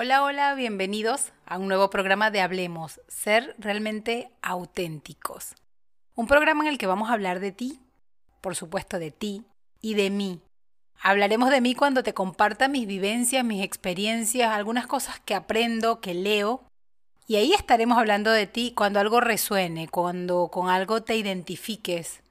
Hola, 0.00 0.22
hola, 0.22 0.54
bienvenidos 0.54 1.32
a 1.44 1.58
un 1.58 1.66
nuevo 1.66 1.90
programa 1.90 2.30
de 2.30 2.40
Hablemos, 2.40 3.00
ser 3.08 3.56
realmente 3.58 4.30
auténticos. 4.42 5.56
Un 6.14 6.28
programa 6.28 6.62
en 6.62 6.70
el 6.70 6.78
que 6.78 6.86
vamos 6.86 7.10
a 7.10 7.14
hablar 7.14 7.40
de 7.40 7.50
ti, 7.50 7.80
por 8.40 8.54
supuesto 8.54 9.00
de 9.00 9.10
ti 9.10 9.42
y 9.80 9.94
de 9.94 10.10
mí. 10.10 10.40
Hablaremos 11.02 11.50
de 11.50 11.60
mí 11.60 11.74
cuando 11.74 12.04
te 12.04 12.14
comparta 12.14 12.68
mis 12.68 12.86
vivencias, 12.86 13.44
mis 13.44 13.64
experiencias, 13.64 14.52
algunas 14.52 14.86
cosas 14.86 15.18
que 15.18 15.34
aprendo, 15.34 16.00
que 16.00 16.14
leo. 16.14 16.62
Y 17.26 17.34
ahí 17.34 17.52
estaremos 17.52 17.98
hablando 17.98 18.30
de 18.30 18.46
ti 18.46 18.74
cuando 18.76 19.00
algo 19.00 19.20
resuene, 19.20 19.88
cuando 19.88 20.46
con 20.46 20.70
algo 20.70 21.02
te 21.02 21.16
identifiques, 21.16 22.22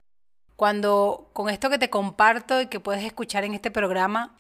cuando 0.56 1.32
con 1.34 1.50
esto 1.50 1.70
que 1.70 1.80
te 1.80 1.90
comparto 1.90 2.62
y 2.62 2.68
que 2.68 2.80
puedes 2.80 3.04
escuchar 3.04 3.44
en 3.44 3.56
este 3.56 3.72
programa, 3.72 4.38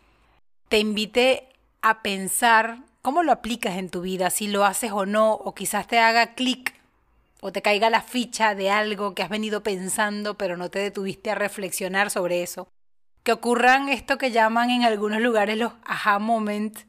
te 0.70 0.80
invite 0.80 1.50
a 1.82 2.02
pensar 2.02 2.88
¿Cómo 3.08 3.24
lo 3.24 3.32
aplicas 3.32 3.78
en 3.78 3.90
tu 3.90 4.02
vida? 4.02 4.30
Si 4.30 4.48
lo 4.48 4.66
haces 4.66 4.92
o 4.92 5.06
no, 5.06 5.32
o 5.32 5.56
quizás 5.56 5.88
te 5.88 5.98
haga 5.98 6.34
clic 6.34 6.74
o 7.40 7.54
te 7.54 7.62
caiga 7.62 7.90
la 7.90 8.02
ficha 8.02 8.54
de 8.54 8.70
algo 8.70 9.16
que 9.16 9.24
has 9.24 9.30
venido 9.30 9.64
pensando 9.64 10.38
pero 10.38 10.58
no 10.58 10.70
te 10.70 10.80
detuviste 10.80 11.32
a 11.32 11.36
reflexionar 11.36 12.12
sobre 12.12 12.44
eso. 12.44 12.68
Que 13.24 13.32
ocurran 13.32 13.88
esto 13.88 14.18
que 14.18 14.32
llaman 14.32 14.72
en 14.72 14.84
algunos 14.84 15.22
lugares 15.22 15.58
los 15.58 15.72
aha 15.86 16.20
moment, 16.20 16.80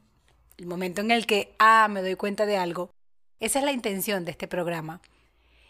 el 0.57 0.67
momento 0.67 1.03
en 1.03 1.13
el 1.13 1.25
que, 1.25 1.55
ah, 1.61 1.87
me 1.89 2.03
doy 2.03 2.17
cuenta 2.17 2.47
de 2.47 2.57
algo. 2.57 2.91
Esa 3.39 3.61
es 3.61 3.65
la 3.65 3.71
intención 3.71 4.25
de 4.25 4.33
este 4.33 4.49
programa. 4.49 5.01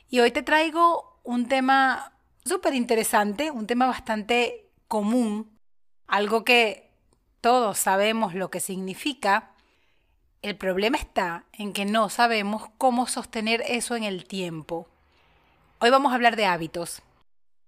Y 0.09 0.21
hoy 0.21 0.31
te 0.31 0.43
traigo 0.43 1.21
un 1.25 1.47
tema 1.47 2.15
súper 2.47 2.73
interesante, 2.73 3.51
un 3.51 3.67
tema 3.67 3.87
bastante 3.87 4.71
común, 4.89 5.59
algo 6.07 6.43
que 6.43 6.91
todos 7.43 7.77
sabemos 7.77 8.35
lo 8.35 8.51
que 8.51 8.61
significa, 8.61 9.53
el 10.43 10.57
problema 10.57 10.99
está 10.99 11.45
en 11.53 11.73
que 11.73 11.85
no 11.85 12.09
sabemos 12.09 12.69
cómo 12.79 13.07
sostener 13.07 13.63
eso 13.67 13.97
en 13.97 14.05
el 14.05 14.25
tiempo. 14.25 14.89
Hoy 15.81 15.91
vamos 15.91 16.13
a 16.13 16.15
hablar 16.15 16.37
de 16.37 16.47
hábitos. 16.47 17.03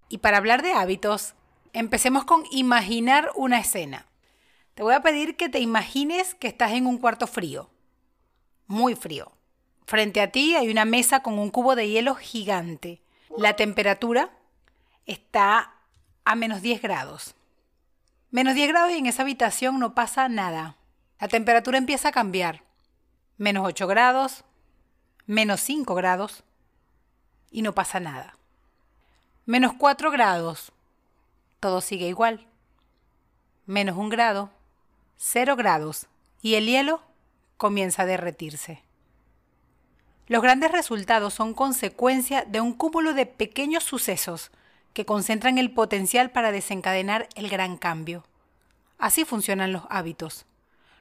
Y 0.08 0.18
para 0.18 0.36
hablar 0.36 0.62
de 0.62 0.72
hábitos, 0.72 1.34
empecemos 1.72 2.24
con 2.24 2.44
imaginar 2.50 3.30
una 3.34 3.58
escena. 3.58 4.06
Te 4.74 4.82
voy 4.82 4.94
a 4.94 5.02
pedir 5.02 5.36
que 5.36 5.48
te 5.48 5.60
imagines 5.60 6.34
que 6.34 6.48
estás 6.48 6.72
en 6.72 6.86
un 6.86 6.98
cuarto 6.98 7.26
frío, 7.26 7.70
muy 8.66 8.94
frío. 8.94 9.32
Frente 9.86 10.20
a 10.20 10.30
ti 10.30 10.54
hay 10.54 10.70
una 10.70 10.84
mesa 10.84 11.22
con 11.22 11.38
un 11.38 11.50
cubo 11.50 11.74
de 11.74 11.88
hielo 11.88 12.14
gigante. 12.14 13.02
La 13.36 13.56
temperatura 13.56 14.30
está 15.06 15.74
a 16.24 16.36
menos 16.36 16.62
10 16.62 16.80
grados. 16.82 17.34
Menos 18.30 18.54
10 18.54 18.68
grados 18.68 18.92
y 18.92 18.98
en 18.98 19.06
esa 19.06 19.22
habitación 19.22 19.80
no 19.80 19.94
pasa 19.94 20.28
nada. 20.28 20.76
La 21.20 21.28
temperatura 21.28 21.76
empieza 21.76 22.08
a 22.08 22.12
cambiar. 22.12 22.62
Menos 23.40 23.64
8 23.66 23.86
grados, 23.86 24.44
menos 25.24 25.62
5 25.62 25.94
grados 25.94 26.44
y 27.50 27.62
no 27.62 27.74
pasa 27.74 27.98
nada. 27.98 28.36
Menos 29.46 29.72
4 29.78 30.10
grados, 30.10 30.72
todo 31.58 31.80
sigue 31.80 32.06
igual. 32.06 32.46
Menos 33.64 33.96
1 33.96 34.10
grado, 34.10 34.50
0 35.16 35.56
grados 35.56 36.06
y 36.42 36.56
el 36.56 36.66
hielo 36.66 37.00
comienza 37.56 38.02
a 38.02 38.06
derretirse. 38.06 38.82
Los 40.26 40.42
grandes 40.42 40.70
resultados 40.70 41.32
son 41.32 41.54
consecuencia 41.54 42.44
de 42.44 42.60
un 42.60 42.74
cúmulo 42.74 43.14
de 43.14 43.24
pequeños 43.24 43.84
sucesos 43.84 44.50
que 44.92 45.06
concentran 45.06 45.56
el 45.56 45.72
potencial 45.72 46.30
para 46.30 46.52
desencadenar 46.52 47.26
el 47.36 47.48
gran 47.48 47.78
cambio. 47.78 48.22
Así 48.98 49.24
funcionan 49.24 49.72
los 49.72 49.84
hábitos. 49.88 50.44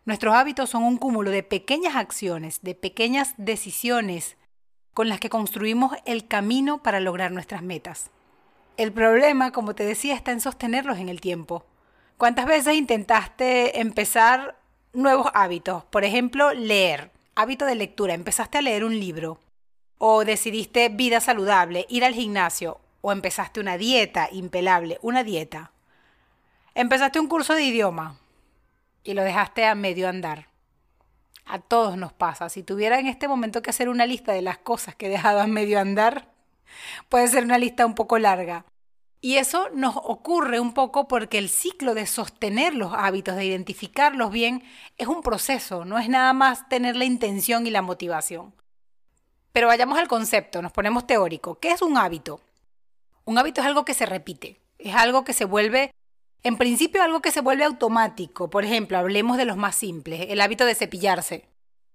Nuestros 0.05 0.33
hábitos 0.35 0.69
son 0.69 0.83
un 0.83 0.97
cúmulo 0.97 1.29
de 1.31 1.43
pequeñas 1.43 1.95
acciones, 1.95 2.61
de 2.61 2.75
pequeñas 2.75 3.33
decisiones 3.37 4.37
con 4.93 5.09
las 5.09 5.19
que 5.19 5.29
construimos 5.29 5.93
el 6.05 6.27
camino 6.27 6.81
para 6.81 6.99
lograr 6.99 7.31
nuestras 7.31 7.61
metas. 7.61 8.09
El 8.77 8.91
problema, 8.91 9.51
como 9.51 9.75
te 9.75 9.85
decía, 9.85 10.15
está 10.15 10.31
en 10.31 10.41
sostenerlos 10.41 10.97
en 10.99 11.09
el 11.09 11.21
tiempo. 11.21 11.65
¿Cuántas 12.17 12.45
veces 12.45 12.75
intentaste 12.75 13.79
empezar 13.79 14.57
nuevos 14.93 15.27
hábitos? 15.33 15.83
Por 15.85 16.03
ejemplo, 16.03 16.53
leer, 16.53 17.11
hábito 17.35 17.65
de 17.65 17.75
lectura, 17.75 18.13
empezaste 18.13 18.57
a 18.57 18.61
leer 18.61 18.83
un 18.83 18.99
libro, 18.99 19.39
o 19.97 20.25
decidiste 20.25 20.89
vida 20.89 21.19
saludable, 21.19 21.85
ir 21.89 22.03
al 22.03 22.13
gimnasio, 22.13 22.79
o 23.01 23.11
empezaste 23.11 23.59
una 23.59 23.77
dieta 23.77 24.29
impelable, 24.31 24.97
una 25.01 25.23
dieta. 25.23 25.71
Empezaste 26.73 27.19
un 27.19 27.27
curso 27.27 27.55
de 27.55 27.63
idioma, 27.63 28.17
y 29.03 29.13
lo 29.13 29.23
dejaste 29.23 29.65
a 29.65 29.75
medio 29.75 30.09
andar. 30.09 30.49
A 31.45 31.59
todos 31.59 31.97
nos 31.97 32.13
pasa. 32.13 32.49
Si 32.49 32.63
tuviera 32.63 32.99
en 32.99 33.07
este 33.07 33.27
momento 33.27 33.61
que 33.61 33.71
hacer 33.71 33.89
una 33.89 34.05
lista 34.05 34.33
de 34.33 34.41
las 34.41 34.59
cosas 34.59 34.95
que 34.95 35.07
he 35.07 35.09
dejado 35.09 35.39
a 35.39 35.47
medio 35.47 35.79
andar, 35.79 36.31
puede 37.09 37.27
ser 37.27 37.43
una 37.43 37.57
lista 37.57 37.85
un 37.85 37.95
poco 37.95 38.19
larga. 38.19 38.65
Y 39.21 39.35
eso 39.35 39.69
nos 39.73 39.95
ocurre 39.97 40.59
un 40.59 40.73
poco 40.73 41.07
porque 41.07 41.39
el 41.39 41.49
ciclo 41.49 41.93
de 41.93 42.05
sostener 42.05 42.73
los 42.73 42.93
hábitos, 42.93 43.35
de 43.35 43.45
identificarlos 43.45 44.31
bien, 44.31 44.63
es 44.97 45.07
un 45.07 45.21
proceso, 45.21 45.83
no 45.83 45.99
es 45.99 46.07
nada 46.07 46.31
más 46.31 46.69
tener 46.69 46.95
la 46.95 47.03
intención 47.03 47.67
y 47.67 47.69
la 47.69 47.81
motivación. 47.81 48.53
Pero 49.51 49.67
vayamos 49.67 49.97
al 49.99 50.07
concepto, 50.07 50.61
nos 50.61 50.71
ponemos 50.71 51.05
teórico. 51.05 51.59
¿Qué 51.59 51.71
es 51.71 51.81
un 51.81 51.97
hábito? 51.97 52.39
Un 53.25 53.37
hábito 53.37 53.59
es 53.59 53.67
algo 53.67 53.83
que 53.83 53.93
se 53.93 54.05
repite, 54.05 54.61
es 54.77 54.95
algo 54.95 55.25
que 55.25 55.33
se 55.33 55.45
vuelve 55.45 55.91
en 56.43 56.57
principio 56.57 57.03
algo 57.03 57.21
que 57.21 57.31
se 57.31 57.41
vuelve 57.41 57.65
automático, 57.65 58.49
por 58.49 58.63
ejemplo, 58.63 58.97
hablemos 58.97 59.37
de 59.37 59.45
los 59.45 59.57
más 59.57 59.75
simples, 59.75 60.27
el 60.29 60.39
hábito 60.41 60.65
de 60.65 60.75
cepillarse, 60.75 61.49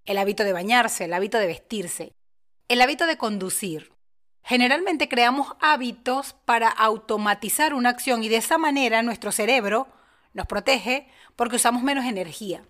el 0.04 0.18
hábito 0.18 0.44
de 0.44 0.52
bañarse, 0.52 1.04
el 1.04 1.14
hábito 1.14 1.38
de 1.38 1.46
vestirse, 1.46 2.12
el 2.68 2.82
hábito 2.82 3.06
de 3.06 3.16
conducir. 3.16 3.92
Generalmente 4.42 5.08
creamos 5.08 5.54
hábitos 5.60 6.34
para 6.44 6.68
automatizar 6.68 7.72
una 7.72 7.88
acción 7.88 8.22
y 8.22 8.28
de 8.28 8.36
esa 8.36 8.58
manera 8.58 9.02
nuestro 9.02 9.32
cerebro 9.32 9.88
nos 10.34 10.46
protege 10.46 11.08
porque 11.36 11.56
usamos 11.56 11.82
menos 11.82 12.04
energía. 12.04 12.62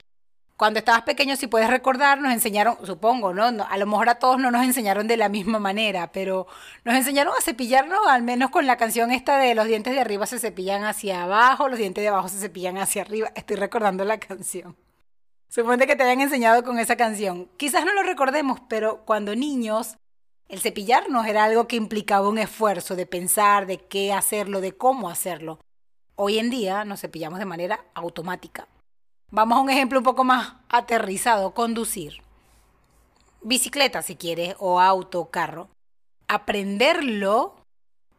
Cuando 0.56 0.78
estabas 0.78 1.03
pequeño, 1.03 1.34
si 1.34 1.48
puedes 1.48 1.69
recordar, 1.69 2.20
nos 2.20 2.32
enseñaron, 2.32 2.76
supongo, 2.84 3.34
¿no? 3.34 3.44
A 3.44 3.76
lo 3.76 3.87
mejor 3.87 4.09
a 4.09 4.20
todos 4.20 4.38
no 4.38 4.53
nos 4.53 4.62
enseñaron 4.65 5.09
de 5.09 5.16
la 5.16 5.28
misma 5.28 5.59
manera, 5.59 6.12
pero 6.12 6.47
nos 6.84 6.94
enseñaron 6.94 7.34
a 7.37 7.42
cepillarnos, 7.42 8.06
al 8.06 8.22
menos 8.22 8.50
con 8.50 8.64
la 8.64 8.76
canción 8.76 9.10
esta 9.10 9.38
de 9.38 9.56
los 9.56 9.66
dientes 9.66 9.93
de 9.94 10.00
arriba 10.00 10.26
se 10.26 10.38
cepillan 10.38 10.84
hacia 10.84 11.25
abajo, 11.25 11.69
los 11.69 11.78
dientes 11.78 12.03
de 12.03 12.09
abajo 12.09 12.28
se 12.28 12.38
cepillan 12.38 12.78
hacia 12.78 13.03
arriba. 13.03 13.32
Estoy 13.34 13.56
recordando 13.56 14.04
la 14.04 14.19
canción. 14.20 14.76
Suponte 15.48 15.88
que 15.88 15.97
te 15.97 16.04
hayan 16.04 16.20
enseñado 16.20 16.62
con 16.62 16.78
esa 16.78 16.94
canción. 16.94 17.48
Quizás 17.56 17.84
no 17.84 17.93
lo 17.93 18.04
recordemos, 18.04 18.60
pero 18.69 19.04
cuando 19.04 19.34
niños, 19.34 19.97
el 20.48 20.60
cepillarnos 20.60 21.26
era 21.26 21.44
algo 21.44 21.66
que 21.66 21.76
implicaba 21.76 22.28
un 22.28 22.38
esfuerzo 22.38 22.94
de 22.94 23.06
pensar, 23.06 23.66
de 23.66 23.78
qué 23.78 24.12
hacerlo, 24.12 24.60
de 24.60 24.76
cómo 24.76 25.09
hacerlo. 25.09 25.59
Hoy 26.14 26.38
en 26.38 26.48
día 26.48 26.84
nos 26.84 27.00
cepillamos 27.00 27.41
de 27.41 27.44
manera 27.44 27.84
automática. 27.94 28.69
Vamos 29.31 29.59
a 29.59 29.61
un 29.61 29.71
ejemplo 29.71 29.99
un 29.99 30.05
poco 30.05 30.25
más 30.25 30.55
aterrizado, 30.69 31.55
conducir. 31.55 32.23
Bicicleta 33.43 34.03
si 34.03 34.17
quieres, 34.17 34.55
o 34.59 34.81
auto, 34.81 35.31
carro. 35.31 35.69
Aprenderlo 36.29 37.57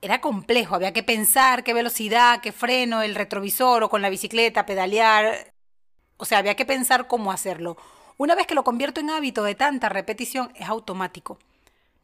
era 0.01 0.21
complejo, 0.21 0.75
había 0.75 0.93
que 0.93 1.03
pensar 1.03 1.63
qué 1.63 1.73
velocidad, 1.73 2.41
qué 2.41 2.51
freno, 2.51 3.01
el 3.01 3.15
retrovisor 3.15 3.83
o 3.83 3.89
con 3.89 4.01
la 4.01 4.09
bicicleta, 4.09 4.65
pedalear. 4.65 5.51
O 6.17 6.25
sea, 6.25 6.37
había 6.37 6.55
que 6.55 6.65
pensar 6.65 7.07
cómo 7.07 7.31
hacerlo. 7.31 7.77
Una 8.17 8.35
vez 8.35 8.45
que 8.45 8.53
lo 8.55 8.63
convierto 8.63 8.99
en 8.99 9.09
hábito 9.09 9.43
de 9.43 9.55
tanta 9.55 9.89
repetición, 9.89 10.51
es 10.55 10.69
automático. 10.69 11.39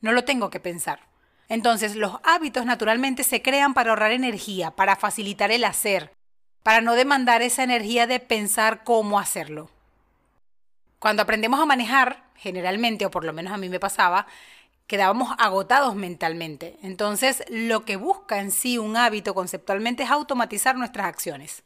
No 0.01 0.11
lo 0.11 0.23
tengo 0.23 0.49
que 0.49 0.59
pensar. 0.59 1.07
Entonces, 1.47 1.95
los 1.95 2.17
hábitos 2.23 2.65
naturalmente 2.65 3.23
se 3.23 3.41
crean 3.41 3.73
para 3.73 3.91
ahorrar 3.91 4.13
energía, 4.13 4.71
para 4.71 4.95
facilitar 4.95 5.51
el 5.51 5.63
hacer, 5.63 6.11
para 6.63 6.81
no 6.81 6.95
demandar 6.95 7.41
esa 7.41 7.63
energía 7.63 8.07
de 8.07 8.19
pensar 8.19 8.83
cómo 8.83 9.19
hacerlo. 9.19 9.69
Cuando 10.99 11.23
aprendemos 11.23 11.59
a 11.59 11.65
manejar, 11.65 12.23
generalmente, 12.35 13.05
o 13.05 13.11
por 13.11 13.23
lo 13.23 13.33
menos 13.33 13.53
a 13.53 13.57
mí 13.57 13.69
me 13.69 13.79
pasaba, 13.79 14.27
quedábamos 14.87 15.33
agotados 15.39 15.95
mentalmente. 15.95 16.77
Entonces, 16.83 17.43
lo 17.49 17.85
que 17.85 17.95
busca 17.95 18.39
en 18.39 18.51
sí 18.51 18.77
un 18.77 18.97
hábito 18.97 19.33
conceptualmente 19.33 20.03
es 20.03 20.11
automatizar 20.11 20.75
nuestras 20.75 21.07
acciones. 21.07 21.63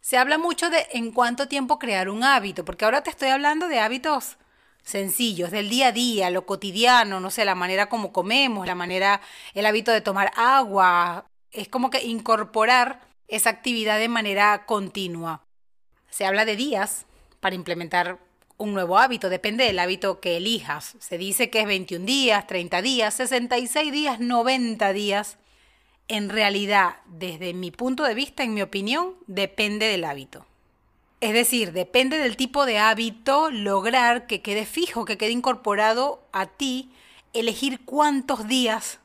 Se 0.00 0.18
habla 0.18 0.38
mucho 0.38 0.70
de 0.70 0.86
en 0.92 1.12
cuánto 1.12 1.46
tiempo 1.46 1.78
crear 1.78 2.08
un 2.08 2.24
hábito, 2.24 2.64
porque 2.64 2.84
ahora 2.84 3.02
te 3.02 3.10
estoy 3.10 3.28
hablando 3.28 3.68
de 3.68 3.80
hábitos 3.80 4.38
sencillos, 4.82 5.50
del 5.50 5.70
día 5.70 5.88
a 5.88 5.92
día, 5.92 6.30
lo 6.30 6.46
cotidiano, 6.46 7.20
no 7.20 7.30
sé, 7.30 7.44
la 7.44 7.54
manera 7.54 7.88
como 7.88 8.12
comemos, 8.12 8.66
la 8.66 8.74
manera, 8.74 9.20
el 9.54 9.66
hábito 9.66 9.92
de 9.92 10.00
tomar 10.00 10.32
agua. 10.36 11.26
Es 11.52 11.68
como 11.68 11.90
que 11.90 12.02
incorporar 12.04 13.00
esa 13.28 13.50
actividad 13.50 13.98
de 13.98 14.08
manera 14.08 14.66
continua. 14.66 15.44
Se 16.10 16.24
habla 16.24 16.44
de 16.44 16.56
días 16.56 17.06
para 17.40 17.54
implementar 17.54 18.18
un 18.56 18.72
nuevo 18.72 18.98
hábito, 18.98 19.28
depende 19.28 19.64
del 19.64 19.78
hábito 19.78 20.20
que 20.20 20.36
elijas. 20.36 20.96
Se 21.00 21.18
dice 21.18 21.50
que 21.50 21.60
es 21.60 21.66
21 21.66 22.06
días, 22.06 22.46
30 22.46 22.82
días, 22.82 23.14
66 23.14 23.92
días, 23.92 24.20
90 24.20 24.92
días. 24.92 25.38
En 26.06 26.28
realidad, 26.28 26.96
desde 27.06 27.54
mi 27.54 27.70
punto 27.70 28.04
de 28.04 28.14
vista, 28.14 28.42
en 28.42 28.54
mi 28.54 28.62
opinión, 28.62 29.14
depende 29.26 29.86
del 29.86 30.04
hábito. 30.04 30.46
Es 31.20 31.32
decir, 31.32 31.72
depende 31.72 32.18
del 32.18 32.36
tipo 32.36 32.66
de 32.66 32.78
hábito 32.78 33.50
lograr 33.50 34.26
que 34.26 34.42
quede 34.42 34.66
fijo, 34.66 35.04
que 35.04 35.16
quede 35.16 35.30
incorporado 35.30 36.22
a 36.32 36.46
ti, 36.46 36.90
elegir 37.32 37.84
cuántos 37.84 38.46
días 38.46 39.00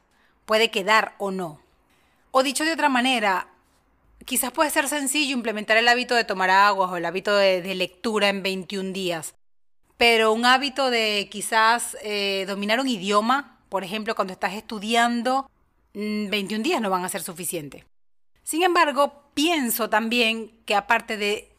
puede 0.45 0.71
quedar 0.71 1.15
o 1.17 1.31
no. 1.31 1.61
O 2.31 2.43
dicho 2.43 2.65
de 2.65 2.73
otra 2.73 2.89
manera, 2.89 3.48
quizás 4.25 4.51
puede 4.51 4.69
ser 4.69 4.87
sencillo 4.87 5.35
implementar 5.35 5.77
el 5.77 5.87
hábito 5.87 6.15
de 6.15 6.23
tomar 6.23 6.49
agua 6.49 6.89
o 6.89 6.97
el 6.97 7.05
hábito 7.05 7.35
de, 7.35 7.75
lectura 7.75 8.29
en 8.29 8.43
21 8.43 8.91
días, 8.91 9.35
pero 9.97 10.33
un 10.33 10.45
hábito 10.45 10.89
de 10.89 11.27
quizás 11.31 11.97
eh, 12.01 12.45
dominar 12.47 12.79
un 12.79 12.87
idioma, 12.87 13.59
por 13.69 13.83
ejemplo, 13.83 14.15
cuando 14.15 14.33
estás 14.33 14.53
estudiando, 14.53 15.49
21 15.93 16.59
mm, 16.59 16.63
días 16.63 16.81
no 16.81 16.89
van 16.89 17.05
a 17.05 17.09
ser 17.09 17.21
suficientes. 17.21 17.85
Sin 18.43 18.63
embargo, 18.63 19.31
pienso 19.33 19.89
también 19.89 20.63
que 20.65 20.75
aparte 20.75 21.17
de 21.17 21.49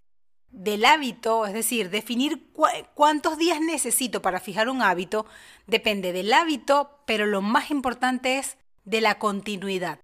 del 0.50 0.84
hábito, 0.84 1.46
es 1.46 1.52
decir, 1.52 1.90
definir 1.90 2.50
cuántos 2.94 3.38
días 3.38 3.60
necesito 3.60 4.20
para 4.20 4.40
fijar 4.40 4.68
un 4.68 4.82
hábito, 4.82 5.26
depende 5.66 6.12
del 6.12 6.32
hábito, 6.32 7.00
pero 7.06 7.26
lo 7.26 7.40
más 7.40 7.70
importante 7.70 8.38
es 8.38 8.56
de 8.84 9.00
la 9.00 9.18
continuidad, 9.18 10.00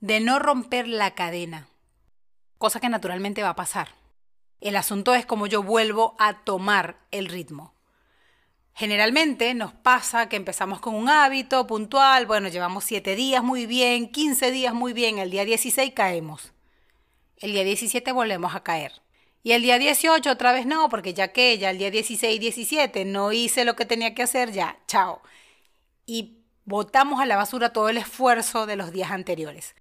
de 0.00 0.20
no 0.20 0.38
romper 0.38 0.88
la 0.88 1.14
cadena, 1.14 1.68
cosa 2.60 2.78
que 2.78 2.90
naturalmente 2.90 3.42
va 3.42 3.48
a 3.48 3.56
pasar. 3.56 3.88
El 4.60 4.76
asunto 4.76 5.14
es 5.14 5.24
cómo 5.24 5.46
yo 5.46 5.62
vuelvo 5.62 6.14
a 6.18 6.44
tomar 6.44 6.98
el 7.10 7.24
ritmo. 7.24 7.72
Generalmente 8.74 9.54
nos 9.54 9.72
pasa 9.72 10.28
que 10.28 10.36
empezamos 10.36 10.78
con 10.78 10.94
un 10.94 11.08
hábito 11.08 11.66
puntual, 11.66 12.26
bueno, 12.26 12.48
llevamos 12.48 12.84
7 12.84 13.16
días 13.16 13.42
muy 13.42 13.64
bien, 13.64 14.12
15 14.12 14.50
días 14.50 14.74
muy 14.74 14.92
bien, 14.92 15.18
el 15.18 15.30
día 15.30 15.46
16 15.46 15.94
caemos. 15.94 16.52
El 17.38 17.52
día 17.52 17.64
17 17.64 18.12
volvemos 18.12 18.54
a 18.54 18.62
caer. 18.62 18.92
Y 19.42 19.52
el 19.52 19.62
día 19.62 19.78
18 19.78 20.30
otra 20.30 20.52
vez 20.52 20.66
no, 20.66 20.90
porque 20.90 21.14
ya 21.14 21.32
que 21.32 21.56
ya 21.56 21.70
el 21.70 21.78
día 21.78 21.90
16 21.90 22.36
y 22.36 22.38
17 22.38 23.06
no 23.06 23.32
hice 23.32 23.64
lo 23.64 23.74
que 23.74 23.86
tenía 23.86 24.14
que 24.14 24.22
hacer, 24.22 24.52
ya, 24.52 24.78
chao. 24.86 25.22
Y 26.04 26.42
botamos 26.66 27.22
a 27.22 27.26
la 27.26 27.36
basura 27.36 27.72
todo 27.72 27.88
el 27.88 27.96
esfuerzo 27.96 28.66
de 28.66 28.76
los 28.76 28.92
días 28.92 29.12
anteriores. 29.12 29.74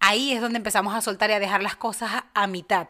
Ahí 0.00 0.32
es 0.32 0.40
donde 0.40 0.56
empezamos 0.56 0.94
a 0.94 1.02
soltar 1.02 1.30
y 1.30 1.34
a 1.34 1.40
dejar 1.40 1.62
las 1.62 1.76
cosas 1.76 2.24
a, 2.34 2.46
mitad. 2.46 2.88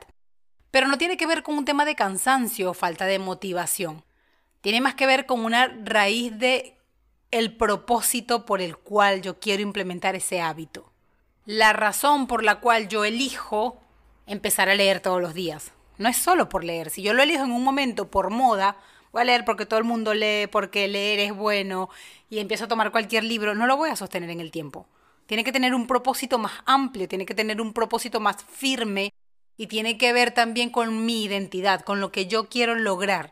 Pero 0.71 0.87
no 0.87 0.97
tiene 0.97 1.17
que 1.17 1.27
ver 1.27 1.43
con 1.43 1.59
un 1.59 1.65
tema 1.65 1.85
de 1.85 1.97
cansancio 1.97 2.71
o 2.71 2.75
falta 2.75 3.05
de 3.07 3.19
motivación. 3.19 4.05
Tiene 4.61 4.81
más 4.81 4.95
que 4.95 5.07
ver 5.07 5.27
con 5.27 5.45
una 5.45 5.67
raíz 5.85 6.39
de 6.39 6.79
el 7.33 7.57
propósito 7.57 8.47
por 8.47 8.61
el 8.61 8.77
cual 8.77 9.23
yo 9.23 9.41
quiero 9.41 9.63
implementar 9.63 10.15
ese 10.15 10.41
hábito. 10.41 10.93
La 11.45 11.73
razón 11.73 12.29
por 12.29 12.45
la 12.45 12.61
cual 12.61 12.89
yo 12.89 13.05
elijo 13.05 13.81
empezar 14.27 14.69
a 14.69 14.75
leer 14.77 15.01
todos 15.01 15.21
los 15.21 15.35
días. 15.35 15.73
No 15.99 16.09
es 16.09 16.17
solo 16.17 16.49
por 16.49 16.63
leer. 16.63 16.91
Si 16.91 17.03
yo 17.03 17.13
lo 17.13 17.23
elijo 17.23 17.45
en 17.45 17.53
un 17.53 17.65
momento 17.65 18.09
por 18.09 18.31
moda, 18.31 18.77
voy 19.13 19.23
a 19.23 19.25
leer 19.25 19.45
porque 19.45 19.67
todo 19.67 19.79
el 19.79 19.85
mundo 19.85 20.15
lee, 20.15 20.47
porque 20.47 20.87
leer 20.87 21.19
es 21.19 21.35
bueno 21.35 21.91
y 22.29 22.39
empiezo 22.39 22.67
a 22.67 22.69
tomar 22.69 22.93
cualquier 22.93 23.25
libro, 23.25 23.57
no 23.57 23.67
lo 23.67 23.77
voy 23.77 23.91
a 23.91 23.97
sostener 23.97 24.31
en 24.31 24.41
el 24.41 24.53
tiempo. 24.53 24.87
Tiene 25.31 25.45
que 25.45 25.53
tener 25.53 25.77
un 25.77 25.87
propósito 25.87 26.39
más 26.39 26.55
amplio, 26.67 27.07
tiene 27.07 27.25
que 27.25 27.37
tener 27.37 27.61
un 27.61 27.73
propósito 27.73 28.19
más 28.19 28.43
firme 28.43 29.13
y 29.57 29.69
tiene 29.69 29.97
que 29.97 30.13
ver 30.13 30.33
también 30.33 30.71
con 30.71 31.07
mi 31.07 31.23
identidad, 31.23 31.83
con 31.83 32.01
lo 32.01 32.11
que 32.11 32.27
yo 32.27 32.49
quiero 32.49 32.75
lograr. 32.75 33.31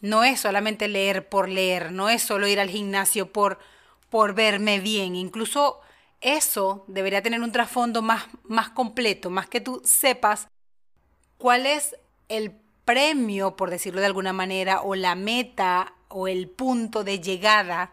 No 0.00 0.24
es 0.24 0.40
solamente 0.40 0.88
leer 0.88 1.28
por 1.28 1.50
leer, 1.50 1.92
no 1.92 2.08
es 2.08 2.22
solo 2.22 2.48
ir 2.48 2.58
al 2.58 2.70
gimnasio 2.70 3.34
por, 3.34 3.58
por 4.08 4.32
verme 4.34 4.80
bien. 4.80 5.14
Incluso 5.14 5.80
eso 6.22 6.86
debería 6.88 7.20
tener 7.20 7.42
un 7.42 7.52
trasfondo 7.52 8.00
más, 8.00 8.24
más 8.44 8.70
completo, 8.70 9.28
más 9.28 9.46
que 9.46 9.60
tú 9.60 9.82
sepas 9.84 10.48
¿Cuál 11.36 11.66
es 11.66 11.96
el 12.30 12.52
premio, 12.86 13.56
por 13.56 13.68
decirlo 13.68 14.00
de 14.00 14.06
alguna 14.06 14.32
manera, 14.32 14.80
o 14.80 14.94
la 14.94 15.16
meta 15.16 15.92
o 16.08 16.28
el 16.28 16.48
punto 16.48 17.04
de 17.04 17.20
llegada 17.20 17.92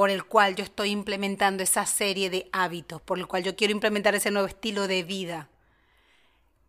por 0.00 0.08
el 0.08 0.24
cual 0.24 0.56
yo 0.56 0.64
estoy 0.64 0.92
implementando 0.92 1.62
esa 1.62 1.84
serie 1.84 2.30
de 2.30 2.48
hábitos, 2.54 3.02
por 3.02 3.18
el 3.18 3.26
cual 3.26 3.42
yo 3.42 3.54
quiero 3.54 3.72
implementar 3.72 4.14
ese 4.14 4.30
nuevo 4.30 4.48
estilo 4.48 4.88
de 4.88 5.02
vida? 5.02 5.50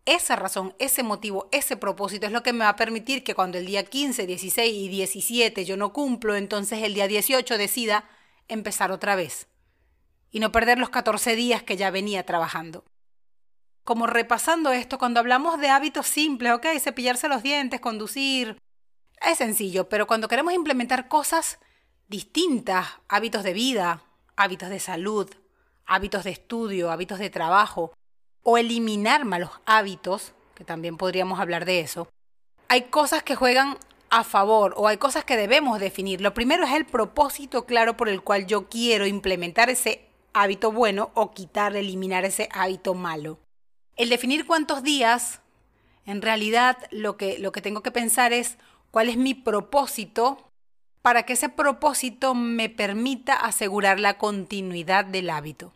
Esa 0.04 0.36
razón, 0.36 0.74
ese 0.78 1.02
motivo, 1.02 1.48
ese 1.50 1.78
propósito 1.78 2.26
es 2.26 2.32
lo 2.32 2.42
que 2.42 2.52
me 2.52 2.66
va 2.66 2.68
a 2.68 2.76
permitir 2.76 3.24
que 3.24 3.34
cuando 3.34 3.56
el 3.56 3.64
día 3.64 3.84
15, 3.84 4.26
16 4.26 4.74
y 4.74 4.88
17 4.90 5.64
yo 5.64 5.78
no 5.78 5.94
cumplo, 5.94 6.36
entonces 6.36 6.82
el 6.82 6.92
día 6.92 7.08
18 7.08 7.56
decida 7.56 8.04
empezar 8.48 8.92
otra 8.92 9.16
vez 9.16 9.46
y 10.30 10.38
no 10.38 10.52
perder 10.52 10.78
los 10.78 10.90
14 10.90 11.34
días 11.34 11.62
que 11.62 11.78
ya 11.78 11.90
venía 11.90 12.26
trabajando 12.26 12.84
como 13.82 14.06
repasando 14.06 14.72
esto, 14.72 14.98
cuando 14.98 15.20
hablamos 15.20 15.58
de 15.58 15.70
hábitos 15.70 16.06
simples, 16.06 16.52
ok, 16.52 16.66
cepillarse 16.78 17.28
los 17.28 17.42
dientes, 17.42 17.80
conducir, 17.80 18.58
es 19.22 19.38
sencillo, 19.38 19.88
pero 19.88 20.06
cuando 20.06 20.28
queremos 20.28 20.52
implementar 20.52 21.08
cosas 21.08 21.58
distintas, 22.12 22.86
hábitos 23.08 23.42
de 23.42 23.54
vida, 23.54 24.02
hábitos 24.36 24.68
de 24.68 24.78
salud, 24.78 25.30
hábitos 25.86 26.24
de 26.24 26.30
estudio, 26.30 26.92
hábitos 26.92 27.18
de 27.18 27.30
trabajo, 27.30 27.94
o 28.42 28.58
eliminar 28.58 29.24
malos 29.24 29.50
hábitos, 29.64 30.32
que 30.54 30.62
también 30.62 30.98
podríamos 30.98 31.40
hablar 31.40 31.64
de 31.64 31.80
eso, 31.80 32.08
hay 32.68 32.82
cosas 32.82 33.22
que 33.22 33.34
juegan 33.34 33.78
a 34.10 34.24
favor 34.24 34.74
o 34.76 34.88
hay 34.88 34.98
cosas 34.98 35.24
que 35.24 35.38
debemos 35.38 35.80
definir. 35.80 36.20
Lo 36.20 36.34
primero 36.34 36.64
es 36.64 36.72
el 36.72 36.84
propósito 36.84 37.64
claro 37.64 37.96
por 37.96 38.10
el 38.10 38.22
cual 38.22 38.46
yo 38.46 38.68
quiero 38.68 39.06
implementar 39.06 39.70
ese 39.70 40.06
hábito 40.34 40.70
bueno 40.70 41.10
o 41.14 41.32
quitar, 41.32 41.74
eliminar 41.76 42.26
ese 42.26 42.50
hábito 42.52 42.92
malo. 42.92 43.38
El 43.96 44.10
definir 44.10 44.46
cuántos 44.46 44.82
días, 44.82 45.40
en 46.04 46.20
realidad 46.20 46.76
lo 46.90 47.16
que, 47.16 47.38
lo 47.38 47.52
que 47.52 47.62
tengo 47.62 47.82
que 47.82 47.90
pensar 47.90 48.34
es 48.34 48.58
cuál 48.90 49.08
es 49.08 49.16
mi 49.16 49.32
propósito 49.32 50.51
para 51.02 51.24
que 51.24 51.34
ese 51.34 51.48
propósito 51.48 52.34
me 52.34 52.68
permita 52.68 53.34
asegurar 53.34 54.00
la 54.00 54.18
continuidad 54.18 55.04
del 55.04 55.30
hábito. 55.30 55.72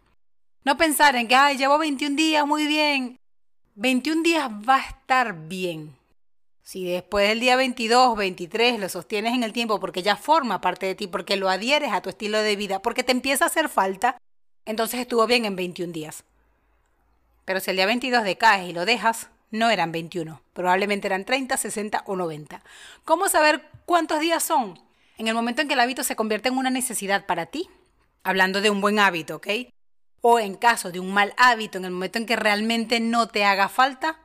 No 0.64 0.76
pensar 0.76 1.16
en 1.16 1.28
que, 1.28 1.34
ay, 1.34 1.58
llevo 1.58 1.78
21 1.78 2.16
días, 2.16 2.46
muy 2.46 2.66
bien. 2.66 3.18
21 3.74 4.22
días 4.22 4.50
va 4.50 4.76
a 4.76 4.88
estar 4.88 5.48
bien. 5.48 5.94
Si 6.62 6.84
después 6.84 7.28
del 7.28 7.40
día 7.40 7.54
22, 7.56 8.16
23 8.16 8.80
lo 8.80 8.88
sostienes 8.88 9.34
en 9.34 9.44
el 9.44 9.52
tiempo 9.52 9.78
porque 9.78 10.02
ya 10.02 10.16
forma 10.16 10.60
parte 10.60 10.86
de 10.86 10.94
ti, 10.94 11.06
porque 11.06 11.36
lo 11.36 11.48
adhieres 11.48 11.92
a 11.92 12.00
tu 12.00 12.08
estilo 12.08 12.40
de 12.40 12.56
vida, 12.56 12.80
porque 12.80 13.04
te 13.04 13.12
empieza 13.12 13.44
a 13.44 13.48
hacer 13.48 13.68
falta, 13.68 14.16
entonces 14.64 14.98
estuvo 14.98 15.26
bien 15.26 15.44
en 15.44 15.54
21 15.54 15.92
días. 15.92 16.24
Pero 17.44 17.60
si 17.60 17.70
el 17.70 17.76
día 17.76 17.86
22 17.86 18.24
decaes 18.24 18.68
y 18.68 18.72
lo 18.72 18.84
dejas, 18.84 19.28
no 19.52 19.70
eran 19.70 19.92
21, 19.92 20.40
probablemente 20.52 21.06
eran 21.06 21.24
30, 21.24 21.56
60 21.56 22.02
o 22.06 22.16
90. 22.16 22.60
¿Cómo 23.04 23.28
saber 23.28 23.62
cuántos 23.84 24.18
días 24.18 24.42
son? 24.42 24.85
En 25.16 25.28
el 25.28 25.34
momento 25.34 25.62
en 25.62 25.68
que 25.68 25.74
el 25.74 25.80
hábito 25.80 26.04
se 26.04 26.16
convierte 26.16 26.48
en 26.48 26.58
una 26.58 26.70
necesidad 26.70 27.26
para 27.26 27.46
ti, 27.46 27.68
hablando 28.22 28.60
de 28.60 28.70
un 28.70 28.80
buen 28.80 28.98
hábito, 28.98 29.36
¿ok? 29.36 29.46
O 30.20 30.38
en 30.38 30.54
caso 30.54 30.90
de 30.90 31.00
un 31.00 31.12
mal 31.12 31.32
hábito, 31.36 31.78
en 31.78 31.86
el 31.86 31.90
momento 31.90 32.18
en 32.18 32.26
que 32.26 32.36
realmente 32.36 33.00
no 33.00 33.28
te 33.28 33.44
haga 33.44 33.68
falta, 33.68 34.18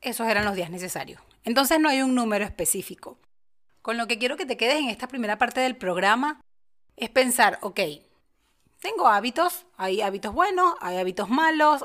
esos 0.00 0.28
eran 0.28 0.44
los 0.44 0.54
días 0.54 0.70
necesarios. 0.70 1.20
Entonces 1.44 1.80
no 1.80 1.88
hay 1.88 2.02
un 2.02 2.14
número 2.14 2.44
específico. 2.44 3.18
Con 3.82 3.96
lo 3.96 4.06
que 4.06 4.18
quiero 4.18 4.36
que 4.36 4.46
te 4.46 4.56
quedes 4.56 4.78
en 4.78 4.90
esta 4.90 5.08
primera 5.08 5.38
parte 5.38 5.60
del 5.60 5.76
programa 5.76 6.40
es 6.96 7.10
pensar, 7.10 7.58
ok, 7.62 7.80
tengo 8.80 9.08
hábitos, 9.08 9.66
hay 9.76 10.02
hábitos 10.02 10.32
buenos, 10.34 10.74
hay 10.80 10.98
hábitos 10.98 11.28
malos, 11.30 11.84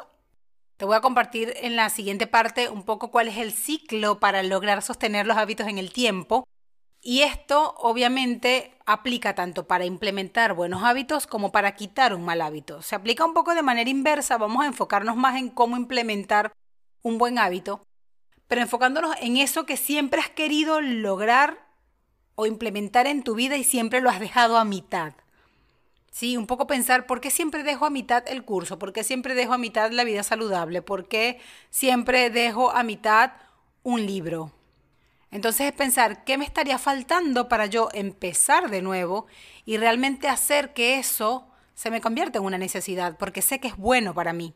te 0.78 0.86
voy 0.86 0.96
a 0.96 1.02
compartir 1.02 1.54
en 1.62 1.76
la 1.76 1.90
siguiente 1.90 2.28
parte 2.28 2.70
un 2.70 2.84
poco 2.84 3.10
cuál 3.10 3.28
es 3.28 3.38
el 3.38 3.52
ciclo 3.52 4.20
para 4.20 4.44
lograr 4.44 4.82
sostener 4.82 5.26
los 5.26 5.38
hábitos 5.38 5.68
en 5.68 5.78
el 5.78 5.94
tiempo. 5.94 6.44
Y 7.06 7.24
esto 7.24 7.76
obviamente 7.80 8.74
aplica 8.86 9.36
tanto 9.36 9.68
para 9.68 9.84
implementar 9.84 10.54
buenos 10.54 10.84
hábitos 10.84 11.28
como 11.28 11.52
para 11.52 11.76
quitar 11.76 12.16
un 12.16 12.24
mal 12.24 12.42
hábito. 12.42 12.82
Se 12.82 12.96
aplica 12.96 13.26
un 13.26 13.34
poco 13.34 13.54
de 13.54 13.62
manera 13.62 13.90
inversa, 13.90 14.38
vamos 14.38 14.64
a 14.64 14.68
enfocarnos 14.68 15.18
más 15.18 15.36
en 15.36 15.50
cómo 15.50 15.76
implementar 15.76 16.54
un 17.02 17.18
buen 17.18 17.38
hábito, 17.38 17.86
pero 18.48 18.62
enfocándonos 18.62 19.18
en 19.20 19.36
eso 19.36 19.66
que 19.66 19.76
siempre 19.76 20.22
has 20.22 20.30
querido 20.30 20.80
lograr 20.80 21.68
o 22.36 22.46
implementar 22.46 23.06
en 23.06 23.24
tu 23.24 23.36
vida 23.36 23.58
y 23.58 23.66
siempre 23.66 24.00
lo 24.00 24.10
has 24.10 24.22
dejado 24.22 24.58
a 24.58 24.64
mitad. 24.64 25.14
Sí, 26.10 26.38
un 26.38 26.48
poco 26.48 26.68
pensar 26.68 27.06
por 27.06 27.20
qué 27.20 27.32
siempre 27.32 27.64
dejo 27.64 27.86
a 27.86 27.90
mitad 27.90 28.24
el 28.28 28.46
curso, 28.46 28.80
por 28.80 28.94
qué 28.94 29.04
siempre 29.04 29.36
dejo 29.36 29.52
a 29.52 29.58
mitad 29.58 29.92
la 29.92 30.06
vida 30.06 30.24
saludable, 30.24 30.82
por 30.82 31.10
qué 31.10 31.42
siempre 31.70 32.30
dejo 32.30 32.72
a 32.72 32.84
mitad 32.84 33.34
un 33.84 34.06
libro. 34.06 34.54
Entonces 35.34 35.66
es 35.66 35.74
pensar 35.74 36.24
qué 36.26 36.38
me 36.38 36.46
estaría 36.46 36.78
faltando 36.78 37.50
para 37.50 37.66
yo 37.66 37.90
empezar 37.92 38.70
de 38.70 38.84
nuevo 38.84 39.26
y 39.66 39.78
realmente 39.78 40.28
hacer 40.28 40.74
que 40.74 41.00
eso 41.00 41.48
se 41.74 41.90
me 41.90 42.02
convierta 42.02 42.38
en 42.38 42.46
una 42.46 42.60
necesidad, 42.60 43.18
porque 43.18 43.42
sé 43.42 43.60
que 43.60 43.70
es 43.70 43.76
bueno 43.76 44.14
para 44.14 44.32
mí. 44.32 44.54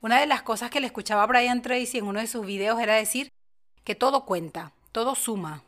Una 0.00 0.18
de 0.18 0.26
las 0.26 0.40
cosas 0.40 0.70
que 0.70 0.80
le 0.80 0.86
escuchaba 0.86 1.24
a 1.24 1.26
Brian 1.26 1.60
Tracy 1.60 1.98
en 1.98 2.06
uno 2.06 2.20
de 2.20 2.26
sus 2.26 2.46
videos 2.46 2.80
era 2.80 2.94
decir 2.94 3.30
que 3.84 3.94
todo 3.94 4.24
cuenta, 4.24 4.72
todo 4.92 5.14
suma, 5.14 5.62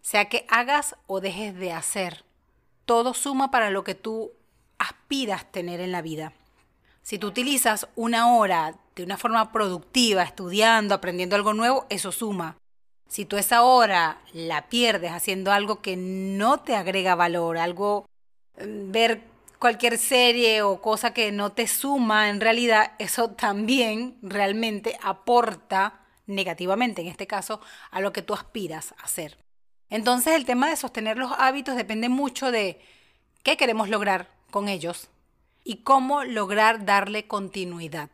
sea 0.00 0.28
que 0.28 0.46
hagas 0.48 0.94
o 1.08 1.20
dejes 1.20 1.56
de 1.56 1.72
hacer, 1.72 2.24
todo 2.84 3.14
suma 3.14 3.50
para 3.50 3.70
lo 3.70 3.82
que 3.82 3.96
tú 3.96 4.30
aspiras 4.78 5.50
tener 5.50 5.80
en 5.80 5.90
la 5.90 6.02
vida. 6.02 6.32
Si 7.02 7.18
tú 7.18 7.26
utilizas 7.26 7.88
una 7.96 8.36
hora 8.36 8.76
de 8.94 9.02
una 9.02 9.18
forma 9.18 9.50
productiva, 9.50 10.22
estudiando, 10.22 10.94
aprendiendo 10.94 11.34
algo 11.34 11.52
nuevo, 11.52 11.84
eso 11.90 12.12
suma. 12.12 12.58
Si 13.12 13.26
tú 13.26 13.36
esa 13.36 13.62
hora 13.62 14.22
la 14.32 14.70
pierdes 14.70 15.12
haciendo 15.12 15.52
algo 15.52 15.82
que 15.82 15.98
no 15.98 16.60
te 16.60 16.76
agrega 16.76 17.14
valor, 17.14 17.58
algo, 17.58 18.06
mm, 18.56 18.90
ver 18.90 19.20
cualquier 19.58 19.98
serie 19.98 20.62
o 20.62 20.80
cosa 20.80 21.12
que 21.12 21.30
no 21.30 21.52
te 21.52 21.66
suma, 21.66 22.30
en 22.30 22.40
realidad 22.40 22.92
eso 22.98 23.28
también 23.36 24.16
realmente 24.22 24.96
aporta 25.02 26.00
negativamente, 26.26 27.02
en 27.02 27.08
este 27.08 27.26
caso, 27.26 27.60
a 27.90 28.00
lo 28.00 28.14
que 28.14 28.22
tú 28.22 28.32
aspiras 28.32 28.92
a 28.92 29.02
hacer. 29.02 29.36
Entonces 29.90 30.34
el 30.34 30.46
tema 30.46 30.70
de 30.70 30.76
sostener 30.76 31.18
los 31.18 31.32
hábitos 31.36 31.76
depende 31.76 32.08
mucho 32.08 32.50
de 32.50 32.80
qué 33.42 33.58
queremos 33.58 33.90
lograr 33.90 34.30
con 34.50 34.70
ellos 34.70 35.10
y 35.64 35.82
cómo 35.82 36.24
lograr 36.24 36.86
darle 36.86 37.26
continuidad. 37.26 38.08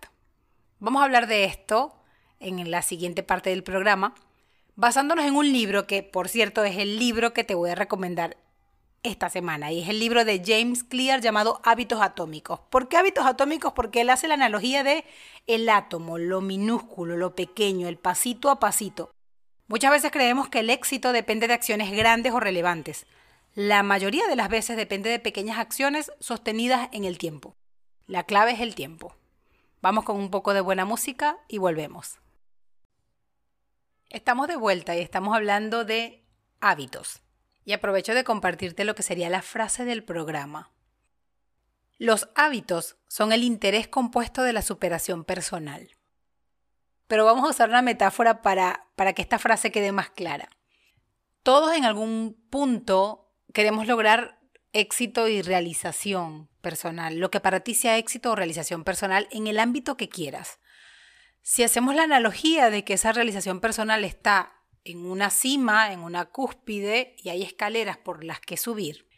Vamos 0.80 1.02
a 1.02 1.04
hablar 1.04 1.28
de 1.28 1.44
esto 1.44 1.94
en 2.40 2.68
la 2.68 2.82
siguiente 2.82 3.22
parte 3.22 3.50
del 3.50 3.62
programa, 3.62 4.16
basándonos 4.78 5.24
en 5.24 5.34
un 5.34 5.52
libro 5.52 5.88
que, 5.88 6.04
por 6.04 6.28
cierto, 6.28 6.62
es 6.62 6.76
el 6.76 7.00
libro 7.00 7.34
que 7.34 7.42
te 7.42 7.56
voy 7.56 7.70
a 7.70 7.74
recomendar 7.74 8.36
esta 9.02 9.28
semana 9.28 9.72
y 9.72 9.82
es 9.82 9.88
el 9.88 9.98
libro 9.98 10.24
de 10.24 10.40
James 10.44 10.84
Clear 10.84 11.20
llamado 11.20 11.60
Hábitos 11.64 12.00
Atómicos. 12.00 12.60
¿Por 12.70 12.88
qué 12.88 12.96
hábitos 12.96 13.26
atómicos? 13.26 13.72
Porque 13.72 14.02
él 14.02 14.10
hace 14.10 14.28
la 14.28 14.34
analogía 14.34 14.84
de 14.84 15.04
el 15.48 15.68
átomo, 15.68 16.16
lo 16.16 16.40
minúsculo, 16.40 17.16
lo 17.16 17.34
pequeño, 17.34 17.88
el 17.88 17.98
pasito 17.98 18.50
a 18.50 18.60
pasito. 18.60 19.10
Muchas 19.66 19.90
veces 19.90 20.12
creemos 20.12 20.48
que 20.48 20.60
el 20.60 20.70
éxito 20.70 21.10
depende 21.10 21.48
de 21.48 21.54
acciones 21.54 21.90
grandes 21.90 22.32
o 22.32 22.38
relevantes. 22.38 23.04
La 23.56 23.82
mayoría 23.82 24.28
de 24.28 24.36
las 24.36 24.48
veces 24.48 24.76
depende 24.76 25.10
de 25.10 25.18
pequeñas 25.18 25.58
acciones 25.58 26.12
sostenidas 26.20 26.88
en 26.92 27.04
el 27.04 27.18
tiempo. 27.18 27.56
La 28.06 28.22
clave 28.22 28.52
es 28.52 28.60
el 28.60 28.76
tiempo. 28.76 29.16
Vamos 29.82 30.04
con 30.04 30.16
un 30.16 30.30
poco 30.30 30.54
de 30.54 30.60
buena 30.60 30.84
música 30.84 31.36
y 31.48 31.58
volvemos. 31.58 32.20
Estamos 34.10 34.48
de 34.48 34.56
vuelta 34.56 34.96
y 34.96 35.00
estamos 35.00 35.36
hablando 35.36 35.84
de 35.84 36.24
hábitos. 36.60 37.20
Y 37.64 37.72
aprovecho 37.72 38.14
de 38.14 38.24
compartirte 38.24 38.84
lo 38.84 38.94
que 38.94 39.02
sería 39.02 39.28
la 39.28 39.42
frase 39.42 39.84
del 39.84 40.02
programa. 40.02 40.70
Los 41.98 42.28
hábitos 42.34 42.96
son 43.08 43.32
el 43.32 43.42
interés 43.42 43.86
compuesto 43.88 44.42
de 44.42 44.54
la 44.54 44.62
superación 44.62 45.24
personal. 45.24 45.90
Pero 47.06 47.26
vamos 47.26 47.44
a 47.44 47.50
usar 47.50 47.68
una 47.68 47.82
metáfora 47.82 48.40
para, 48.40 48.86
para 48.96 49.12
que 49.12 49.20
esta 49.20 49.38
frase 49.38 49.70
quede 49.70 49.92
más 49.92 50.08
clara. 50.08 50.48
Todos 51.42 51.76
en 51.76 51.84
algún 51.84 52.40
punto 52.48 53.30
queremos 53.52 53.86
lograr 53.86 54.38
éxito 54.72 55.28
y 55.28 55.42
realización 55.42 56.48
personal, 56.62 57.18
lo 57.18 57.30
que 57.30 57.40
para 57.40 57.60
ti 57.60 57.74
sea 57.74 57.98
éxito 57.98 58.30
o 58.30 58.36
realización 58.36 58.84
personal 58.84 59.28
en 59.30 59.46
el 59.46 59.58
ámbito 59.58 59.96
que 59.96 60.08
quieras. 60.08 60.58
Si 61.42 61.62
hacemos 61.62 61.94
la 61.94 62.02
analogía 62.02 62.70
de 62.70 62.84
que 62.84 62.94
esa 62.94 63.12
realización 63.12 63.60
personal 63.60 64.04
está 64.04 64.58
en 64.84 65.06
una 65.06 65.30
cima, 65.30 65.92
en 65.92 66.00
una 66.00 66.26
cúspide, 66.26 67.16
y 67.18 67.30
hay 67.30 67.42
escaleras 67.42 67.96
por 67.96 68.24
las 68.24 68.40
que 68.40 68.56
subir, 68.56 69.08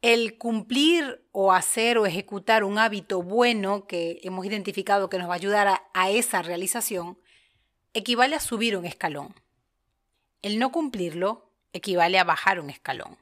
el 0.00 0.38
cumplir 0.38 1.26
o 1.32 1.52
hacer 1.52 1.98
o 1.98 2.06
ejecutar 2.06 2.62
un 2.62 2.78
hábito 2.78 3.22
bueno 3.22 3.86
que 3.86 4.20
hemos 4.22 4.46
identificado 4.46 5.08
que 5.08 5.18
nos 5.18 5.28
va 5.28 5.32
a 5.32 5.36
ayudar 5.36 5.66
a, 5.66 5.82
a, 5.92 6.10
esa 6.10 6.42
realización, 6.42 7.18
equivale 7.94 8.36
a 8.36 8.40
subir 8.40 8.76
un 8.76 8.84
escalón. 8.84 9.34
El 10.42 10.58
no 10.58 10.70
cumplirlo 10.70 11.50
equivale 11.72 12.18
a 12.18 12.24
bajar 12.24 12.60
un 12.60 12.70
escalón. 12.70 13.18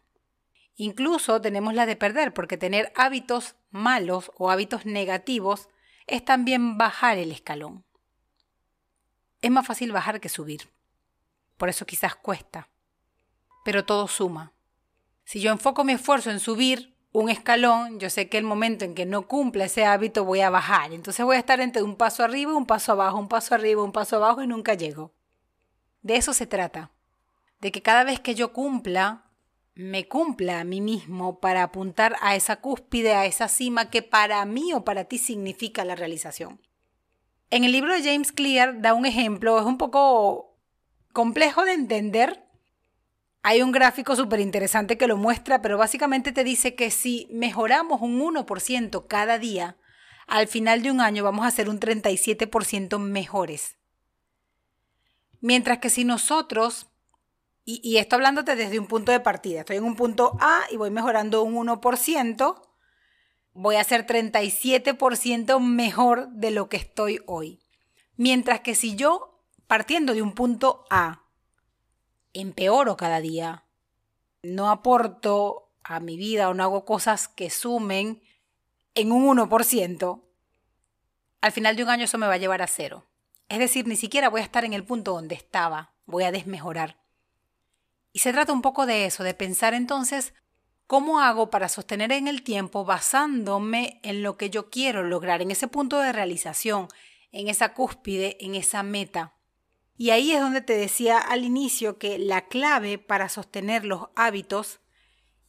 Incluso 0.76 1.40
tenemos 1.40 1.73
la 1.73 1.87
de 1.87 1.96
perder, 1.96 2.35
porque 2.35 2.58
tener 2.58 2.92
hábitos 2.94 3.56
malos 3.70 4.30
o 4.37 4.50
hábitos 4.50 4.85
negativos 4.85 5.70
es 6.06 6.23
también 6.25 6.76
bajar 6.76 7.16
el 7.16 7.32
escalón. 7.32 7.85
Es 9.46 9.52
más 9.52 9.64
fácil 9.64 9.92
bajar 9.92 10.20
que 10.20 10.28
subir. 10.28 10.68
Por 11.56 11.68
eso 11.68 11.86
quizás 11.86 12.16
cuesta. 12.16 12.68
Pero 13.64 13.84
todo 13.84 14.08
suma. 14.08 14.52
Si 15.22 15.38
yo 15.38 15.52
enfoco 15.52 15.84
mi 15.84 15.92
esfuerzo 15.92 16.32
en 16.32 16.40
subir 16.40 16.96
un 17.12 17.30
escalón, 17.30 18.00
yo 18.00 18.10
sé 18.10 18.28
que 18.28 18.38
el 18.38 18.42
momento 18.42 18.84
en 18.84 18.96
que 18.96 19.06
no 19.06 19.28
cumpla 19.28 19.66
ese 19.66 19.84
hábito 19.84 20.24
voy 20.24 20.40
a 20.40 20.50
bajar. 20.50 20.92
Entonces 20.92 21.24
voy 21.24 21.36
a 21.36 21.38
estar 21.38 21.60
entre 21.60 21.84
un 21.84 21.94
paso 21.94 22.24
arriba, 22.24 22.56
un 22.56 22.66
paso 22.66 22.90
abajo, 22.90 23.18
un 23.18 23.28
paso 23.28 23.54
arriba, 23.54 23.84
un 23.84 23.92
paso 23.92 24.16
abajo 24.16 24.42
y 24.42 24.48
nunca 24.48 24.74
llego. 24.74 25.14
De 26.02 26.16
eso 26.16 26.32
se 26.32 26.48
trata. 26.48 26.90
De 27.60 27.70
que 27.70 27.82
cada 27.82 28.02
vez 28.02 28.18
que 28.18 28.34
yo 28.34 28.52
cumpla, 28.52 29.30
me 29.76 30.08
cumpla 30.08 30.58
a 30.58 30.64
mí 30.64 30.80
mismo 30.80 31.38
para 31.38 31.62
apuntar 31.62 32.16
a 32.20 32.34
esa 32.34 32.56
cúspide, 32.56 33.14
a 33.14 33.26
esa 33.26 33.46
cima 33.46 33.90
que 33.90 34.02
para 34.02 34.44
mí 34.44 34.72
o 34.72 34.84
para 34.84 35.04
ti 35.04 35.18
significa 35.18 35.84
la 35.84 35.94
realización. 35.94 36.65
En 37.50 37.64
el 37.64 37.72
libro 37.72 37.92
de 37.92 38.02
James 38.02 38.32
Clear 38.32 38.80
da 38.80 38.94
un 38.94 39.06
ejemplo, 39.06 39.58
es 39.58 39.64
un 39.64 39.78
poco 39.78 40.56
complejo 41.12 41.64
de 41.64 41.72
entender. 41.72 42.44
Hay 43.42 43.62
un 43.62 43.70
gráfico 43.70 44.16
súper 44.16 44.40
interesante 44.40 44.98
que 44.98 45.06
lo 45.06 45.16
muestra, 45.16 45.62
pero 45.62 45.78
básicamente 45.78 46.32
te 46.32 46.42
dice 46.42 46.74
que 46.74 46.90
si 46.90 47.28
mejoramos 47.30 48.02
un 48.02 48.20
1% 48.20 49.06
cada 49.06 49.38
día, 49.38 49.76
al 50.26 50.48
final 50.48 50.82
de 50.82 50.90
un 50.90 51.00
año 51.00 51.22
vamos 51.22 51.46
a 51.46 51.50
ser 51.52 51.68
un 51.68 51.78
37% 51.78 52.98
mejores. 52.98 53.76
Mientras 55.40 55.78
que 55.78 55.90
si 55.90 56.04
nosotros, 56.04 56.88
y, 57.64 57.98
esto 57.98 58.16
hablándote 58.16 58.56
desde 58.56 58.80
un 58.80 58.88
punto 58.88 59.12
de 59.12 59.20
partida, 59.20 59.60
estoy 59.60 59.76
en 59.76 59.84
un 59.84 59.94
punto 59.94 60.36
A 60.40 60.62
y 60.70 60.76
voy 60.76 60.90
mejorando 60.90 61.42
un 61.42 61.54
1%, 61.54 62.62
voy 63.56 63.76
a 63.76 63.84
ser 63.84 64.06
37% 64.06 65.60
mejor 65.60 66.28
de 66.28 66.50
lo 66.50 66.68
que 66.68 66.76
estoy 66.76 67.22
hoy. 67.26 67.60
Mientras 68.16 68.60
que 68.60 68.75
si 68.75 68.96
yo, 68.96 69.40
partiendo 69.66 70.12
de 70.12 70.22
un 70.22 70.34
punto 70.34 70.84
A, 70.90 71.25
empeoro 72.34 72.96
cada 72.96 73.20
día, 73.20 73.64
no 74.42 74.68
aporto 74.70 75.72
a 75.82 76.00
mi 76.00 76.16
vida 76.16 76.48
o 76.48 76.54
no 76.54 76.64
hago 76.64 76.84
cosas 76.84 77.28
que 77.28 77.48
sumen 77.48 78.22
en 78.94 79.10
un 79.10 79.26
1%, 79.38 80.22
al 81.40 81.52
final 81.52 81.76
de 81.76 81.82
un 81.82 81.88
año 81.88 82.04
eso 82.04 82.18
me 82.18 82.26
va 82.26 82.34
a 82.34 82.38
llevar 82.38 82.60
a 82.60 82.66
cero. 82.66 83.06
Es 83.48 83.58
decir, 83.58 83.86
ni 83.86 83.96
siquiera 83.96 84.28
voy 84.28 84.42
a 84.42 84.44
estar 84.44 84.64
en 84.64 84.75
el 84.75 84.84
punto 84.84 85.12
donde 85.12 85.34
estaba, 85.34 85.94
voy 86.04 86.25
a 86.25 86.32
desmejorar. 86.32 87.00
Y 88.12 88.18
se 88.18 88.32
trata 88.32 88.52
un 88.52 88.62
poco 88.62 88.84
de 88.84 89.06
eso, 89.06 89.25
de 89.25 89.34
pensar 89.34 89.72
entonces 89.72 90.34
¿Cómo 90.86 91.18
hago 91.18 91.50
para 91.50 91.68
sostener 91.68 92.12
en 92.12 92.28
el 92.28 92.42
tiempo 92.42 92.84
basándome 92.84 93.98
en 94.04 94.22
lo 94.22 94.36
que 94.36 94.50
yo 94.50 94.70
quiero 94.70 95.02
lograr, 95.02 95.42
en 95.42 95.50
ese 95.50 95.66
punto 95.66 95.98
de 95.98 96.12
realización, 96.12 96.86
en 97.32 97.48
esa 97.48 97.74
cúspide, 97.74 98.36
en 98.38 98.54
esa 98.54 98.84
meta? 98.84 99.34
Y 99.96 100.10
ahí 100.10 100.30
es 100.30 100.40
donde 100.40 100.60
te 100.60 100.76
decía 100.76 101.18
al 101.18 101.44
inicio 101.44 101.98
que 101.98 102.18
la 102.18 102.46
clave 102.46 102.98
para 102.98 103.28
sostener 103.28 103.84
los 103.84 104.08
hábitos 104.14 104.78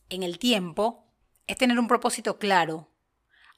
en 0.09 0.23
el 0.23 0.39
tiempo 0.39 1.05
es 1.45 1.57
tener 1.57 1.77
un 1.77 1.87
propósito 1.87 2.39
claro, 2.39 2.89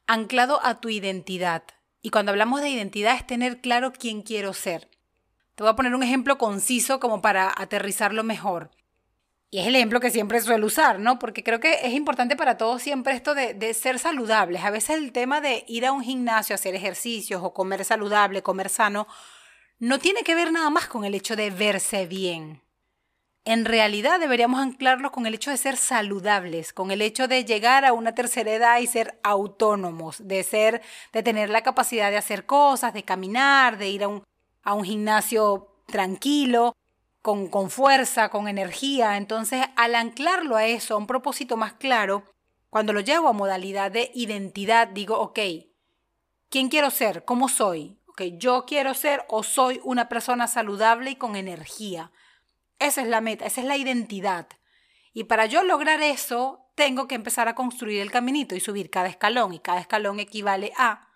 anclado 0.05 0.59
a 0.65 0.81
tu 0.81 0.89
identidad. 0.89 1.63
Y 2.01 2.09
cuando 2.09 2.31
hablamos 2.31 2.59
de 2.59 2.69
identidad 2.69 3.15
es 3.15 3.25
tener 3.25 3.61
claro 3.61 3.93
quién 3.93 4.21
quiero 4.21 4.53
ser. 4.53 4.89
Te 5.55 5.63
voy 5.63 5.71
a 5.71 5.75
poner 5.75 5.95
un 5.95 6.03
ejemplo 6.03 6.37
conciso 6.37 6.99
como 6.99 7.21
para 7.21 7.53
aterrizarlo 7.55 8.25
mejor. 8.25 8.71
Y 9.51 9.59
es 9.59 9.67
el 9.67 9.75
ejemplo 9.75 9.99
que 9.99 10.11
siempre 10.11 10.41
suelo 10.41 10.67
usar, 10.67 10.99
¿no? 10.99 11.17
Porque 11.17 11.43
creo 11.43 11.59
que 11.59 11.79
es 11.83 11.93
importante 11.93 12.35
para 12.35 12.57
todos 12.57 12.83
siempre 12.83 13.15
esto 13.15 13.33
de, 13.33 13.73
ser 13.73 13.97
saludables. 13.97 14.63
A 14.63 14.69
veces 14.69 14.97
el 14.97 15.11
tema 15.11 15.41
de 15.41 15.65
ir 15.67 15.87
a 15.87 15.91
un 15.91 16.03
gimnasio, 16.03 16.53
hacer 16.53 16.75
ejercicios 16.75 17.41
o 17.43 17.53
comer 17.53 17.83
saludable, 17.83 18.43
comer 18.43 18.69
sano, 18.69 19.07
no 19.79 19.97
tiene 19.97 20.23
que 20.23 20.35
ver 20.35 20.51
nada 20.51 20.69
más 20.69 20.87
con 20.87 21.03
el 21.03 21.15
hecho 21.15 21.35
de 21.35 21.49
verse 21.49 22.05
bien. 22.05 22.61
En 23.43 23.65
realidad 23.65 24.19
deberíamos 24.19 24.59
anclarlo 24.59 25.11
con 25.11 25.25
el 25.25 25.33
hecho 25.33 25.49
de 25.49 25.57
ser 25.57 25.77
saludables, 25.77 26.71
con 26.71 26.91
el 26.91 27.01
hecho 27.01 27.27
de 27.27 27.43
llegar 27.43 27.85
a 27.85 27.93
una 27.93 28.13
tercera 28.13 28.51
edad 28.51 28.79
y 28.79 28.85
ser 28.85 29.19
autónomos, 29.23 30.27
de 30.27 30.43
ser, 30.43 30.83
de 31.11 31.23
tener 31.23 31.49
la 31.49 31.63
capacidad 31.63 32.11
de 32.11 32.17
hacer 32.17 32.45
cosas, 32.45 32.93
de 32.93 33.03
caminar, 33.03 33.79
de 33.79 33.89
ir 33.89 34.03
a 34.03 34.09
un, 34.09 34.23
a 34.61 34.75
un 34.75 34.83
gimnasio 34.83 35.83
tranquilo, 35.87 36.75
con, 37.21 37.47
con 37.47 37.69
fuerza, 37.69 38.29
con 38.29 38.47
energía. 38.47 39.17
Entonces, 39.17 39.65
al 39.75 39.95
anclarlo 39.95 40.55
a 40.55 40.65
eso, 40.65 40.93
a 40.93 40.97
un 40.97 41.07
propósito 41.07 41.57
más 41.57 41.73
claro, 41.73 42.23
cuando 42.69 42.93
lo 42.93 42.99
llevo 43.01 43.29
a 43.29 43.33
modalidad 43.33 43.91
de 43.91 44.11
identidad, 44.13 44.87
digo, 44.87 45.19
ok, 45.19 45.39
¿quién 46.49 46.69
quiero 46.69 46.91
ser? 46.91 47.25
¿Cómo 47.25 47.49
soy? 47.49 47.97
Okay, 48.07 48.37
yo 48.37 48.65
quiero 48.65 48.93
ser 48.93 49.23
o 49.29 49.43
soy 49.43 49.79
una 49.83 50.09
persona 50.09 50.47
saludable 50.47 51.11
y 51.11 51.15
con 51.15 51.35
energía. 51.35 52.11
Esa 52.77 53.01
es 53.01 53.07
la 53.07 53.21
meta, 53.21 53.45
esa 53.45 53.61
es 53.61 53.67
la 53.67 53.77
identidad. 53.77 54.47
Y 55.13 55.25
para 55.25 55.45
yo 55.45 55.63
lograr 55.63 56.01
eso, 56.01 56.69
tengo 56.75 57.07
que 57.07 57.15
empezar 57.15 57.47
a 57.47 57.55
construir 57.55 58.01
el 58.01 58.11
caminito 58.11 58.55
y 58.55 58.59
subir 58.59 58.89
cada 58.89 59.07
escalón. 59.07 59.53
Y 59.53 59.59
cada 59.59 59.79
escalón 59.79 60.19
equivale 60.19 60.71
a 60.77 61.09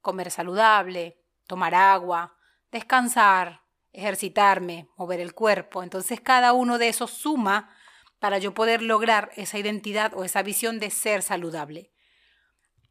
comer 0.00 0.30
saludable, 0.30 1.20
tomar 1.46 1.74
agua, 1.74 2.36
descansar, 2.72 3.62
ejercitarme, 3.98 4.88
mover 4.96 5.20
el 5.20 5.34
cuerpo. 5.34 5.82
Entonces 5.82 6.20
cada 6.20 6.52
uno 6.52 6.78
de 6.78 6.88
esos 6.88 7.10
suma 7.10 7.74
para 8.18 8.38
yo 8.38 8.54
poder 8.54 8.82
lograr 8.82 9.30
esa 9.36 9.58
identidad 9.58 10.12
o 10.14 10.24
esa 10.24 10.42
visión 10.42 10.78
de 10.78 10.90
ser 10.90 11.22
saludable. 11.22 11.90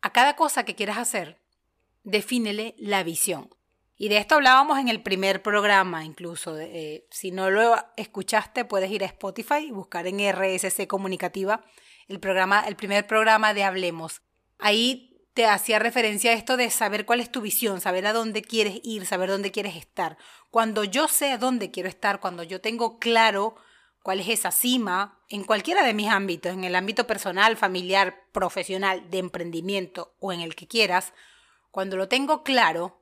A 0.02 0.12
cada 0.12 0.36
cosa 0.36 0.64
que 0.64 0.76
quieras 0.76 0.98
hacer, 0.98 1.42
defínele 2.04 2.76
la 2.78 3.04
visión. 3.04 3.50
Y 3.98 4.10
de 4.10 4.18
esto 4.18 4.36
hablábamos 4.36 4.78
en 4.78 4.90
el 4.90 5.02
primer 5.02 5.42
programa, 5.42 6.06
incluso. 6.06 6.58
Eh, 6.60 7.08
si 7.10 7.32
no 7.32 7.50
lo 7.50 7.76
escuchaste, 7.96 8.64
puedes 8.64 8.92
ir 8.92 9.04
a 9.04 9.08
Spotify 9.08 9.66
y 9.68 9.72
buscar 9.72 10.06
en 10.06 10.20
RSC 10.20 10.86
Comunicativa 10.88 11.64
el, 12.08 12.20
programa, 12.20 12.62
el 12.68 12.76
primer 12.76 13.08
programa 13.08 13.56
de 13.56 13.64
Hablemos. 13.64 14.22
Ahí 14.60 15.17
te 15.38 15.46
hacía 15.46 15.78
referencia 15.78 16.32
a 16.32 16.34
esto 16.34 16.58
de 16.58 16.72
saber 16.72 17.06
cuál 17.06 17.20
es 17.20 17.32
tu 17.32 17.42
visión, 17.42 17.80
saber 17.80 18.08
a 18.08 18.14
dónde 18.14 18.42
quieres 18.42 18.80
ir, 18.82 19.06
saber 19.06 19.30
dónde 19.30 19.52
quieres 19.52 19.76
estar. 19.76 20.18
Cuando 20.50 20.84
yo 20.84 21.08
sé 21.08 21.30
a 21.30 21.38
dónde 21.38 21.70
quiero 21.70 21.88
estar, 21.90 22.20
cuando 22.20 22.42
yo 22.42 22.60
tengo 22.60 22.98
claro 22.98 23.54
cuál 24.02 24.20
es 24.20 24.30
esa 24.30 24.50
cima 24.50 25.20
en 25.30 25.44
cualquiera 25.44 25.84
de 25.84 25.94
mis 25.94 26.10
ámbitos, 26.10 26.54
en 26.54 26.64
el 26.64 26.76
ámbito 26.76 27.06
personal, 27.06 27.56
familiar, 27.56 28.24
profesional, 28.32 29.12
de 29.12 29.20
emprendimiento 29.20 30.16
o 30.20 30.34
en 30.34 30.42
el 30.42 30.56
que 30.56 30.68
quieras, 30.68 31.14
cuando 31.70 31.98
lo 31.98 32.08
tengo 32.08 32.42
claro, 32.42 33.00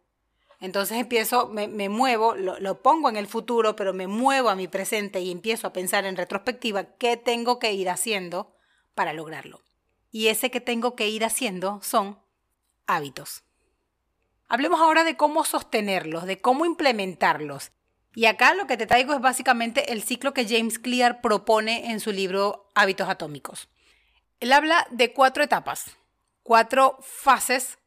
entonces 0.59 0.97
empiezo, 0.97 1.47
me, 1.47 1.87
muevo, 1.87 2.35
lo, 2.35 2.59
lo, 2.59 2.81
pongo 2.81 3.07
en 3.07 3.15
el 3.15 3.27
futuro, 3.27 3.77
pero 3.77 3.93
me 3.93 4.07
muevo 4.07 4.49
a 4.49 4.55
mi 4.55 4.67
presente 4.67 5.21
y 5.21 5.31
empiezo 5.31 5.67
a 5.67 5.71
pensar 5.71 6.03
en 6.03 6.17
retrospectiva 6.17 6.83
qué 6.97 7.15
tengo 7.15 7.59
que 7.59 7.71
ir 7.71 7.89
haciendo 7.89 8.57
para 8.93 9.13
lograrlo. 9.13 9.61
Y 10.11 10.27
ese 10.27 10.51
que 10.51 10.59
tengo 10.59 10.97
que 10.97 11.07
ir 11.07 11.23
haciendo 11.23 11.79
son 11.81 12.24
hábitos. 12.87 13.43
Hablemos 14.47 14.79
ahora 14.79 15.03
de 15.03 15.17
cómo 15.17 15.43
sostenerlos, 15.43 16.25
de 16.25 16.39
cómo 16.39 16.65
implementarlos. 16.65 17.71
Y 18.13 18.25
acá 18.25 18.53
lo 18.53 18.67
que 18.67 18.77
te 18.77 18.85
traigo 18.85 19.13
es 19.13 19.19
básicamente 19.19 19.91
el 19.91 20.03
ciclo 20.03 20.33
que 20.33 20.47
James 20.47 20.79
Clear 20.79 21.19
propone 21.21 21.91
en 21.91 21.99
su 21.99 22.11
libro 22.11 22.71
Hábitos 22.75 23.09
Atómicos. 23.09 23.69
Él 24.39 24.53
habla 24.53 24.87
de 24.91 25.13
cuatro 25.13 25.43
etapas, 25.43 25.97
cuatro 26.43 26.97
fases 27.01 27.79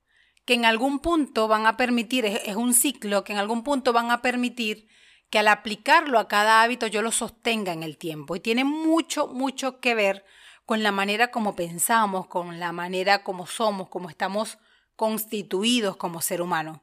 que 0.45 0.55
en 0.55 0.65
algún 0.65 0.99
punto 0.99 1.47
van 1.47 1.67
a 1.67 1.77
permitir, 1.77 2.25
es, 2.25 2.57
un 2.57 2.75
ciclo 2.75 3.23
que 3.23 3.33
en 3.33 3.39
algún 3.39 3.63
punto 3.63 3.93
van 3.93 4.11
a 4.11 4.23
permitir 4.23 4.89
que 5.31 5.39
al 5.39 5.49
aplicarlo 5.49 6.19
a 6.19 6.27
cada 6.27 6.63
hábito 6.63 6.87
yo 6.87 7.03
lo 7.03 7.13
sostenga 7.13 7.73
en 7.73 7.83
el 7.83 7.99
tiempo. 7.99 8.35
Y 8.35 8.41
tiene 8.41 8.65
mucho, 8.65 9.29
mucho 9.29 9.79
que 9.81 9.95
ver 9.95 10.25
con 10.65 10.83
la 10.83 10.91
manera 10.91 11.31
como 11.31 11.55
pensamos, 11.55 12.27
con 12.27 12.59
la 12.59 12.73
manera 12.73 13.23
como 13.23 13.47
somos, 13.47 13.89
como 13.89 14.09
estamos 14.09 14.59
constituidos 14.99 15.97
como 15.97 16.21
ser 16.21 16.43
humano. 16.43 16.83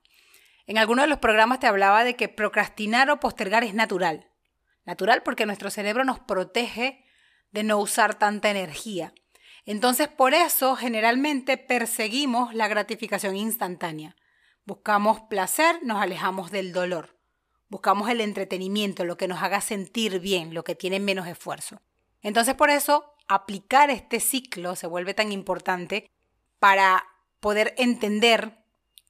En 0.67 0.77
alguno 0.77 1.01
de 1.01 1.09
los 1.09 1.19
programas 1.19 1.59
te 1.59 1.67
hablaba 1.67 2.05
de 2.05 2.15
que 2.15 2.29
procrastinar 2.29 3.09
o 3.09 3.19
postergar 3.19 3.65
es 3.65 3.73
natural. 3.73 4.31
Natural 4.85 5.21
porque 5.21 5.45
nuestro 5.45 5.69
cerebro 5.69 6.05
nos 6.05 6.21
protege 6.21 7.03
de 7.51 7.63
no 7.63 7.77
usar 7.77 8.15
tanta 8.15 8.49
energía. 8.49 9.13
Entonces, 9.65 10.07
por 10.07 10.33
eso 10.33 10.77
generalmente 10.77 11.57
perseguimos 11.57 12.55
la 12.55 12.69
gratificación 12.69 13.35
instantánea. 13.35 14.15
Buscamos 14.63 15.19
placer, 15.29 15.79
nos 15.83 16.01
alejamos 16.01 16.51
del 16.51 16.71
dolor. 16.71 17.19
Buscamos 17.67 18.09
el 18.09 18.21
entretenimiento, 18.21 19.03
lo 19.03 19.17
que 19.17 19.27
nos 19.27 19.43
haga 19.43 19.59
sentir 19.59 20.21
bien, 20.21 20.53
lo 20.53 20.63
que 20.63 20.73
tiene 20.73 21.01
menos 21.01 21.27
esfuerzo. 21.27 21.81
Entonces, 22.21 22.55
por 22.55 22.69
eso, 22.69 23.13
aplicar 23.27 23.89
este 23.89 24.21
ciclo 24.21 24.77
se 24.77 24.87
vuelve 24.87 25.13
tan 25.13 25.33
importante 25.33 26.09
para 26.59 27.03
poder 27.45 27.75
entender 27.77 28.57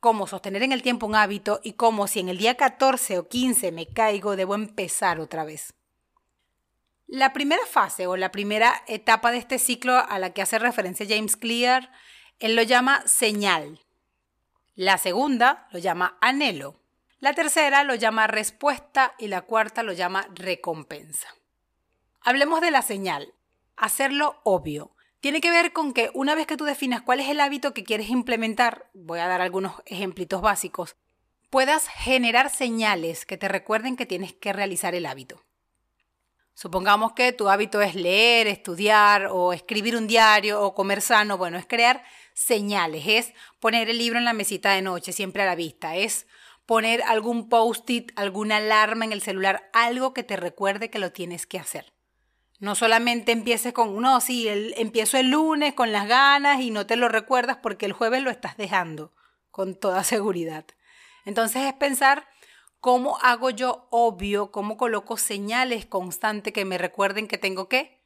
cómo 0.02 0.28
sostener 0.28 0.62
en 0.62 0.74
el 0.74 0.82
tiempo 0.82 1.06
un 1.06 1.16
hábito 1.16 1.62
y 1.64 1.72
cómo 1.72 2.06
si 2.06 2.20
en 2.20 2.28
el 2.28 2.38
día 2.38 2.56
14 2.56 3.18
o 3.18 3.30
15 3.30 3.72
me 3.72 3.88
caigo, 3.88 4.36
debo 4.36 4.56
empezar 4.56 5.22
otra 5.22 5.46
vez. 5.46 5.74
La 7.08 7.32
primera 7.32 7.66
fase 7.66 8.08
o 8.08 8.18
la 8.18 8.34
primera 8.34 8.84
etapa 8.88 9.32
de 9.32 9.38
este 9.38 9.58
ciclo 9.58 9.94
a 9.94 10.20
la 10.20 10.34
que 10.34 10.42
hace 10.42 10.60
referencia 10.60 11.06
James 11.08 11.38
Clear, 11.38 11.94
él 12.40 12.58
lo 12.58 12.64
llama 12.64 13.08
señal. 13.08 13.80
La 14.76 14.98
segunda 14.98 15.70
lo 15.72 15.80
llama 15.80 16.18
anhelo. 16.20 16.82
La 17.22 17.32
tercera 17.32 17.86
lo 17.86 17.96
llama 17.96 18.28
respuesta 18.28 19.16
y 19.18 19.30
la 19.30 19.44
cuarta 19.44 19.82
lo 19.82 19.94
llama 19.94 20.28
recompensa. 20.34 21.30
Hablemos 22.20 22.60
de 22.60 22.72
la 22.72 22.82
señal. 22.82 23.34
Hacerlo 23.78 24.42
obvio. 24.44 24.95
Tiene 25.20 25.42
que 25.42 25.52
ver 25.52 25.74
con 25.74 25.94
que 25.94 26.12
una 26.14 26.36
vez 26.36 26.46
que 26.46 26.58
tú 26.58 26.66
definas 26.66 27.02
cuál 27.02 27.20
es 27.20 27.30
el 27.30 27.40
hábito 27.40 27.74
que 27.74 27.84
quieres 27.84 28.10
implementar, 28.10 28.90
voy 28.94 29.20
a 29.20 29.28
dar 29.28 29.42
algunos 29.42 29.74
ejemplitos 29.86 30.42
básicos, 30.42 30.96
puedas 31.50 31.88
generar 31.88 32.50
señales 32.50 33.26
que 33.26 33.38
te 33.38 33.48
recuerden 33.48 33.96
que 33.96 34.06
tienes 34.06 34.34
que 34.34 34.54
realizar 34.54 34.94
el 34.94 35.06
hábito. 35.06 35.44
Supongamos 36.54 37.14
que 37.14 37.34
tu 37.34 37.50
hábito 37.50 37.82
es 37.82 37.96
leer, 37.96 38.48
estudiar 38.48 39.28
o 39.30 39.52
escribir 39.52 39.98
un 39.98 40.08
diario 40.08 40.62
o 40.62 40.74
comer 40.74 41.02
sano. 41.02 41.38
Bueno, 41.38 41.58
es 41.58 41.66
crear 41.66 42.04
señales, 42.34 43.04
es 43.08 43.34
poner 43.60 43.90
el 43.90 43.98
libro 43.98 44.20
en 44.20 44.26
la 44.26 44.34
mesita 44.34 44.72
de 44.72 44.82
noche, 44.82 45.12
siempre 45.12 45.44
a 45.44 45.48
la 45.48 45.56
vista, 45.56 45.98
es 45.98 46.28
poner 46.66 47.02
algún 47.04 47.50
post-it, 47.50 48.12
alguna 48.16 48.58
alarma 48.58 49.06
en 49.06 49.12
el 49.12 49.22
celular, 49.22 49.70
algo 49.74 50.14
que 50.14 50.24
te 50.24 50.38
recuerde 50.38 50.90
que 50.90 51.00
lo 51.00 51.12
tienes 51.12 51.46
que 51.46 51.60
hacer. 51.60 51.95
No 52.60 52.76
solamente 52.76 53.32
empieces 53.32 53.74
con, 53.74 54.02
no, 54.02 54.22
sí, 54.22 54.48
empiezo 54.78 55.18
el 55.18 55.32
lunes 55.32 55.74
con 55.74 55.92
las 55.92 56.08
ganas 56.08 56.62
y 56.62 56.72
no 56.72 56.86
te 56.86 56.96
lo 56.96 57.10
recuerdas 57.10 57.58
porque 57.62 57.86
el 57.86 57.94
jueves 57.94 58.22
lo 58.24 58.30
estás 58.30 58.58
dejando, 58.58 59.14
con 59.52 59.76
toda 59.76 60.04
seguridad. 60.06 60.66
Entonces 61.26 61.64
es 61.64 61.74
pensar 61.74 62.28
¿Cómo 62.86 63.18
hago 63.24 63.50
yo 63.50 63.88
obvio, 63.90 64.52
cómo 64.52 64.78
coloco 64.78 65.18
señales 65.18 65.88
constantes 65.88 66.54
que 66.54 66.66
me 66.66 66.78
recuerden 66.78 67.28
que 67.28 67.40
tengo 67.40 67.68
que 67.68 68.00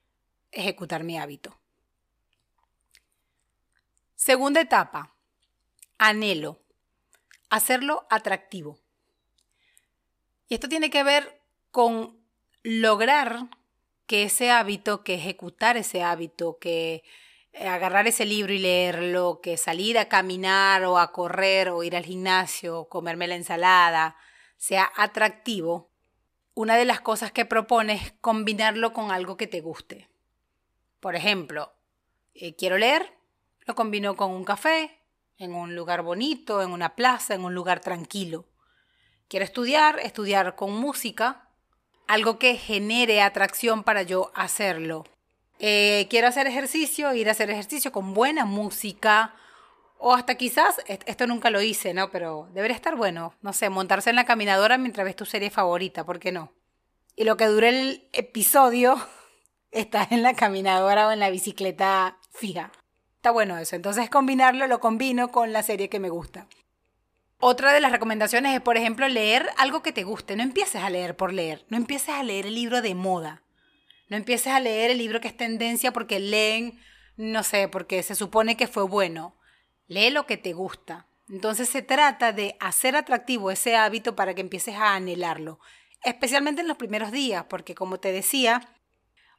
ejecutar 0.53 1.03
mi 1.03 1.19
hábito? 1.19 1.59
Segunda 4.15 4.61
etapa, 4.61 5.13
anhelo, 5.97 6.61
hacerlo 7.49 8.07
atractivo. 8.09 8.79
Y 10.47 10.53
esto 10.53 10.69
tiene 10.69 10.89
que 10.89 11.03
ver 11.03 11.41
con 11.71 12.17
lograr 12.63 13.49
que 14.09 14.23
ese 14.23 14.49
hábito, 14.49 15.03
que 15.03 15.13
ejecutar 15.13 15.77
ese 15.77 16.01
hábito, 16.01 16.57
que 16.57 17.03
agarrar 17.53 18.07
ese 18.07 18.25
libro 18.25 18.51
y 18.51 18.57
leerlo, 18.57 19.39
que 19.39 19.55
salir 19.55 19.99
a 19.99 20.09
caminar 20.09 20.83
o 20.85 20.97
a 20.97 21.11
correr 21.11 21.69
o 21.69 21.83
ir 21.83 21.95
al 21.95 22.05
gimnasio, 22.05 22.85
comerme 22.89 23.27
la 23.27 23.35
ensalada, 23.35 24.15
sea 24.57 24.91
atractivo, 24.95 25.91
una 26.55 26.75
de 26.75 26.85
las 26.85 27.01
cosas 27.01 27.31
que 27.31 27.45
propone 27.45 27.93
es 27.93 28.13
combinarlo 28.19 28.93
con 28.93 29.11
algo 29.11 29.37
que 29.37 29.45
te 29.45 29.61
guste. 29.61 30.09
Por 30.99 31.15
ejemplo, 31.15 31.71
eh, 32.33 32.55
quiero 32.55 32.79
leer, 32.79 33.13
lo 33.67 33.75
combino 33.75 34.15
con 34.15 34.31
un 34.31 34.43
café, 34.43 35.03
en 35.37 35.53
un 35.53 35.75
lugar 35.75 36.01
bonito, 36.01 36.63
en 36.63 36.71
una 36.71 36.95
plaza, 36.95 37.35
en 37.35 37.45
un 37.45 37.53
lugar 37.53 37.79
tranquilo. 37.79 38.47
Quiero 39.27 39.45
estudiar, 39.45 39.99
estudiar 39.99 40.55
con 40.55 40.73
música, 40.73 41.48
algo 42.09 42.39
que 42.39 42.57
genere 42.57 43.21
atracción 43.21 43.83
para 43.83 44.01
yo 44.01 44.31
hacerlo. 44.33 45.05
Eh, 45.59 46.07
quiero 46.09 46.27
hacer 46.27 46.47
ejercicio, 46.47 47.13
ir 47.13 47.29
a 47.29 47.33
hacer 47.33 47.51
ejercicio 47.51 47.91
con 47.91 48.15
buena 48.15 48.45
música, 48.45 49.35
o 49.99 50.15
hasta 50.15 50.33
quizás, 50.33 50.81
esto 50.87 51.27
nunca 51.27 51.51
lo 51.51 51.61
hice, 51.61 51.93
¿no? 51.93 52.09
Pero 52.09 52.49
debería 52.51 52.75
estar 52.75 52.95
bueno, 52.95 53.35
no 53.43 53.53
sé, 53.53 53.69
montarse 53.69 54.09
en 54.09 54.15
la 54.15 54.25
caminadora 54.25 54.79
mientras 54.79 55.05
ves 55.05 55.15
tu 55.15 55.25
serie 55.25 55.51
favorita, 55.51 56.03
¿por 56.03 56.17
qué 56.19 56.31
no? 56.31 56.51
Y 57.15 57.25
lo 57.25 57.37
que 57.37 57.45
dure 57.45 57.69
el 57.69 58.09
episodio, 58.11 58.97
está 59.71 60.07
en 60.09 60.23
la 60.23 60.33
caminadora 60.33 61.07
o 61.07 61.11
en 61.11 61.19
la 61.19 61.29
bicicleta 61.29 62.17
fija. 62.31 62.71
Está 63.17 63.29
bueno 63.29 63.55
eso. 63.59 63.75
Entonces 63.75 64.09
combinarlo, 64.09 64.65
lo 64.65 64.79
combino 64.79 65.29
con 65.31 65.53
la 65.53 65.61
serie 65.61 65.89
que 65.89 65.99
me 65.99 66.09
gusta. 66.09 66.47
Otra 67.41 67.71
de 67.71 67.79
las 67.79 67.93
recomendaciones 67.93 68.53
es, 68.53 68.61
por 68.61 68.75
ejemplo, 68.75 69.07
leer 69.07 69.49
algo 69.57 69.81
que 69.81 69.93
te 69.93 70.03
guste. 70.03 70.35
No 70.35 70.43
empieces 70.43 70.81
a 70.81 70.89
leer 70.89 71.15
por 71.15 71.31
leer. 71.31 71.65
No 71.69 71.77
empieces 71.77 72.09
a 72.09 72.23
leer 72.23 72.45
el 72.45 72.55
libro 72.55 72.81
de 72.81 72.95
moda. 72.95 73.43
No 74.09 74.17
empieces 74.17 74.51
a 74.51 74.59
leer 74.59 74.91
el 74.91 74.97
libro 74.97 75.21
que 75.21 75.29
es 75.29 75.37
tendencia 75.37 75.93
porque 75.93 76.19
leen, 76.19 76.79
no 77.15 77.43
sé, 77.43 77.69
porque 77.69 78.03
se 78.03 78.15
supone 78.15 78.57
que 78.57 78.67
fue 78.67 78.83
bueno. 78.83 79.35
Lee 79.87 80.09
lo 80.09 80.25
que 80.25 80.35
te 80.35 80.51
gusta. 80.51 81.07
Entonces 81.29 81.69
se 81.69 81.81
trata 81.81 82.33
de 82.33 82.57
hacer 82.59 82.97
atractivo 82.97 83.51
ese 83.51 83.75
hábito 83.75 84.15
para 84.15 84.33
que 84.33 84.41
empieces 84.41 84.75
a 84.75 84.95
anhelarlo, 84.95 85.59
especialmente 86.03 86.61
en 86.61 86.67
los 86.67 86.77
primeros 86.77 87.11
días, 87.11 87.45
porque 87.47 87.75
como 87.75 87.99
te 87.99 88.11
decía, 88.11 88.67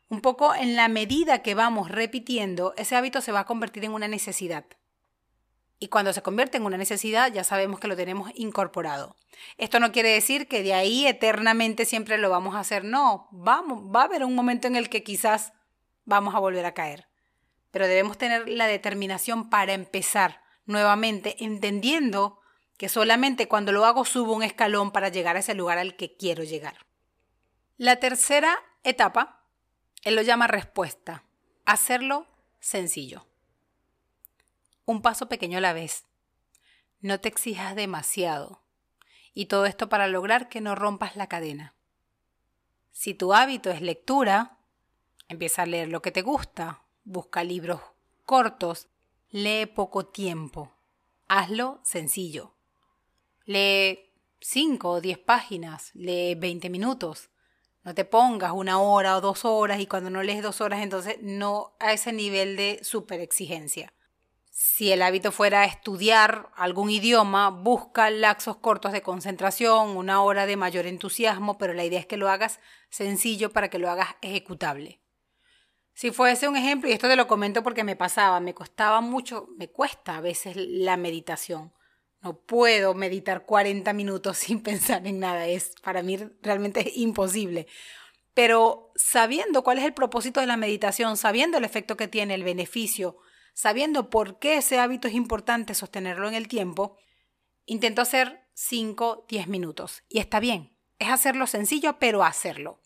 un 0.09 0.21
poco 0.21 0.55
en 0.55 0.77
la 0.77 0.89
medida 0.89 1.43
que 1.43 1.57
vamos 1.57 1.91
repitiendo, 1.91 2.75
ese 2.77 2.95
hábito 2.95 3.21
se 3.21 3.33
va 3.33 3.41
a 3.41 3.47
convertir 3.47 3.85
en 3.85 3.93
una 3.93 4.07
necesidad. 4.09 4.65
Y 5.81 5.89
cuando 5.89 6.13
se 6.13 6.23
convierte 6.23 6.59
en 6.59 6.65
una 6.67 6.77
necesidad, 6.77 7.33
ya 7.33 7.43
sabemos 7.43 7.81
que 7.81 7.89
lo 7.89 7.97
tenemos 7.97 8.31
incorporado. 8.35 9.17
Esto 9.59 9.81
no 9.81 9.91
quiere 9.91 10.11
decir 10.11 10.47
que 10.47 10.63
de 10.63 10.75
ahí 10.75 11.07
eternamente 11.07 11.85
siempre 11.87 12.19
lo 12.19 12.31
vamos 12.31 12.55
a 12.55 12.61
hacer. 12.61 12.85
No, 12.85 13.29
vamos, 13.33 13.83
va 13.85 14.03
a 14.03 14.05
haber 14.05 14.25
un 14.25 14.35
momento 14.35 14.69
en 14.69 14.77
el 14.77 14.89
que 14.89 15.03
quizás 15.03 15.53
vamos 16.05 16.35
a 16.35 16.39
volver 16.39 16.67
a 16.67 16.75
caer 16.75 17.11
pero 17.71 17.87
debemos 17.87 18.19
tener 18.19 18.49
la 18.49 18.67
determinación 18.67 19.49
para 19.49 19.73
empezar 19.73 20.43
nuevamente, 20.67 21.45
entendiendo 21.45 22.41
que 22.77 22.89
solamente 22.89 23.49
cuando 23.49 23.73
lo 23.73 23.85
hago 23.85 24.05
subo 24.05 24.33
un 24.33 24.43
escalón 24.43 24.91
para 24.91 25.09
llegar 25.09 25.37
a 25.37 25.41
ese 25.41 25.55
lugar 25.55 25.79
al 25.79 25.97
que 25.97 26.17
quiero 26.17 26.43
llegar. 26.45 26.87
La 27.77 27.97
tercera 27.97 28.59
etapa, 28.83 29.45
él 30.03 30.17
lo 30.17 30.23
llama 30.23 30.47
respuesta, 30.47 31.25
hacerlo 31.65 32.27
sencillo. 32.59 33.27
Un 34.91 35.03
paso 35.03 35.29
pequeño 35.29 35.59
a 35.59 35.61
la 35.61 35.73
vez. 35.73 36.05
No 37.01 37.21
te 37.21 37.29
exijas 37.29 37.77
demasiado. 37.77 38.65
Y 39.35 39.47
todo 39.47 39.67
esto 39.67 39.89
para 39.89 40.09
lograr 40.09 40.49
que 40.49 40.61
no 40.61 40.75
rompas 40.75 41.15
la 41.15 41.29
cadena. 41.29 41.77
Si 42.91 43.15
tu 43.15 43.33
hábito 43.33 43.71
es 43.71 43.83
lectura, 43.83 44.59
empieza 45.29 45.63
a 45.63 45.67
leer 45.67 45.91
lo 45.91 46.03
que 46.03 46.11
te 46.11 46.23
gusta, 46.23 46.83
busca 47.05 47.45
libros 47.45 47.81
cortos, 48.27 48.89
lee 49.29 49.67
poco 49.67 50.07
tiempo, 50.07 50.75
hazlo 51.29 51.79
sencillo. 51.85 52.57
Lee 53.45 54.11
5 54.41 54.91
o 54.91 55.01
10 55.01 55.19
páginas, 55.19 55.93
lee 55.95 56.35
20 56.35 56.69
minutos. 56.69 57.31
No 57.85 57.95
te 57.95 58.05
pongas 58.05 58.51
una 58.51 58.81
hora 58.81 59.17
o 59.17 59.21
dos 59.21 59.45
horas 59.45 59.79
y 59.79 59.87
cuando 59.87 60.11
no 60.11 60.25
lees 60.25 60.43
dos 60.43 60.61
horas 60.61 60.81
entonces 60.83 61.19
no 61.23 61.77
a 61.79 61.93
ese 61.93 62.13
nivel 62.13 62.57
de 62.57 62.81
super 62.83 63.21
exigencia. 63.21 63.95
Si 64.63 64.93
el 64.93 65.01
hábito 65.01 65.33
fuera 65.33 65.65
estudiar 65.65 66.51
algún 66.55 66.91
idioma, 66.91 67.49
busca 67.49 68.11
laxos 68.11 68.59
cortos 68.59 68.93
de 68.93 69.01
concentración, 69.01 69.97
una 69.97 70.23
hora 70.23 70.45
de 70.45 70.59
mayor 70.59 70.87
entusiasmo, 70.87 71.57
pero 71.57 71.73
la 71.73 71.83
idea 71.83 71.99
es 71.99 72.05
que 72.05 72.19
lo 72.19 72.29
hagas 72.29 72.61
sencillo 72.91 73.55
para 73.55 73.71
que 73.71 73.79
lo 73.79 73.89
hagas 73.89 74.09
ejecutable. 74.21 75.01
Si 75.95 76.11
fuese 76.11 76.47
un 76.47 76.59
ejemplo, 76.59 76.91
y 76.91 76.93
esto 76.93 77.09
te 77.09 77.17
lo 77.17 77.27
comento 77.27 77.63
porque 77.63 77.85
me 77.85 77.97
pasaba, 77.97 78.39
me 78.41 78.53
costaba 78.53 79.01
mucho, 79.01 79.49
me 79.57 79.71
cuesta 79.71 80.19
a 80.19 80.21
veces 80.21 80.57
la 80.57 80.99
meditación. 80.99 81.73
No 82.21 82.37
puedo 82.37 82.93
meditar 82.93 83.47
40 83.47 83.95
minutos 83.95 84.37
sin 84.37 84.63
pensar 84.63 85.07
en 85.07 85.21
nada, 85.21 85.47
es 85.47 85.73
para 85.83 86.03
mí 86.03 86.19
realmente 86.43 86.93
imposible. 86.97 87.67
Pero 88.35 88.93
sabiendo 88.95 89.65
cuál 89.65 89.79
es 89.79 89.85
el 89.85 89.95
propósito 89.95 90.39
de 90.39 90.47
la 90.47 90.59
meditación, 90.59 91.17
sabiendo 91.17 91.57
el 91.57 91.65
efecto 91.65 91.97
que 91.97 92.09
tiene, 92.09 92.35
el 92.35 92.45
beneficio, 92.45 93.17
sabiendo 93.55 94.11
por 94.11 94.39
qué 94.39 94.57
ese 94.57 94.79
hábito 94.79 95.09
es 95.09 95.15
importante 95.15 95.75
sostenerlo 95.75 96.29
en 96.29 96.35
el 96.35 96.49
tiempo, 96.49 96.97
intento 97.67 98.03
hacer 98.03 98.47
5, 98.55 99.27
10 99.29 99.49
minutos. 99.49 100.03
Y 100.09 100.19
está 100.19 100.41
bien, 100.41 100.77
es 100.99 101.09
hacerlo 101.09 101.47
sencillo, 101.47 101.99
pero 101.99 102.25
hacerlo. 102.25 102.81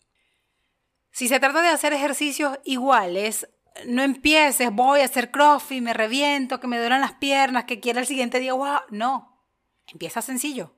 Si 1.11 1.27
se 1.27 1.39
trata 1.39 1.61
de 1.61 1.69
hacer 1.69 1.93
ejercicios 1.93 2.59
iguales, 2.65 3.47
no 3.85 4.03
empieces, 4.03 4.71
voy 4.71 5.01
a 5.01 5.05
hacer 5.05 5.31
crossfit, 5.31 5.81
me 5.81 5.93
reviento, 5.93 6.59
que 6.59 6.67
me 6.67 6.77
duelen 6.77 7.01
las 7.01 7.13
piernas, 7.13 7.65
que 7.65 7.79
quiera 7.79 7.99
el 7.99 8.05
siguiente 8.05 8.39
día, 8.39 8.53
wow, 8.53 8.79
no. 8.89 9.43
Empieza 9.87 10.21
sencillo. 10.21 10.75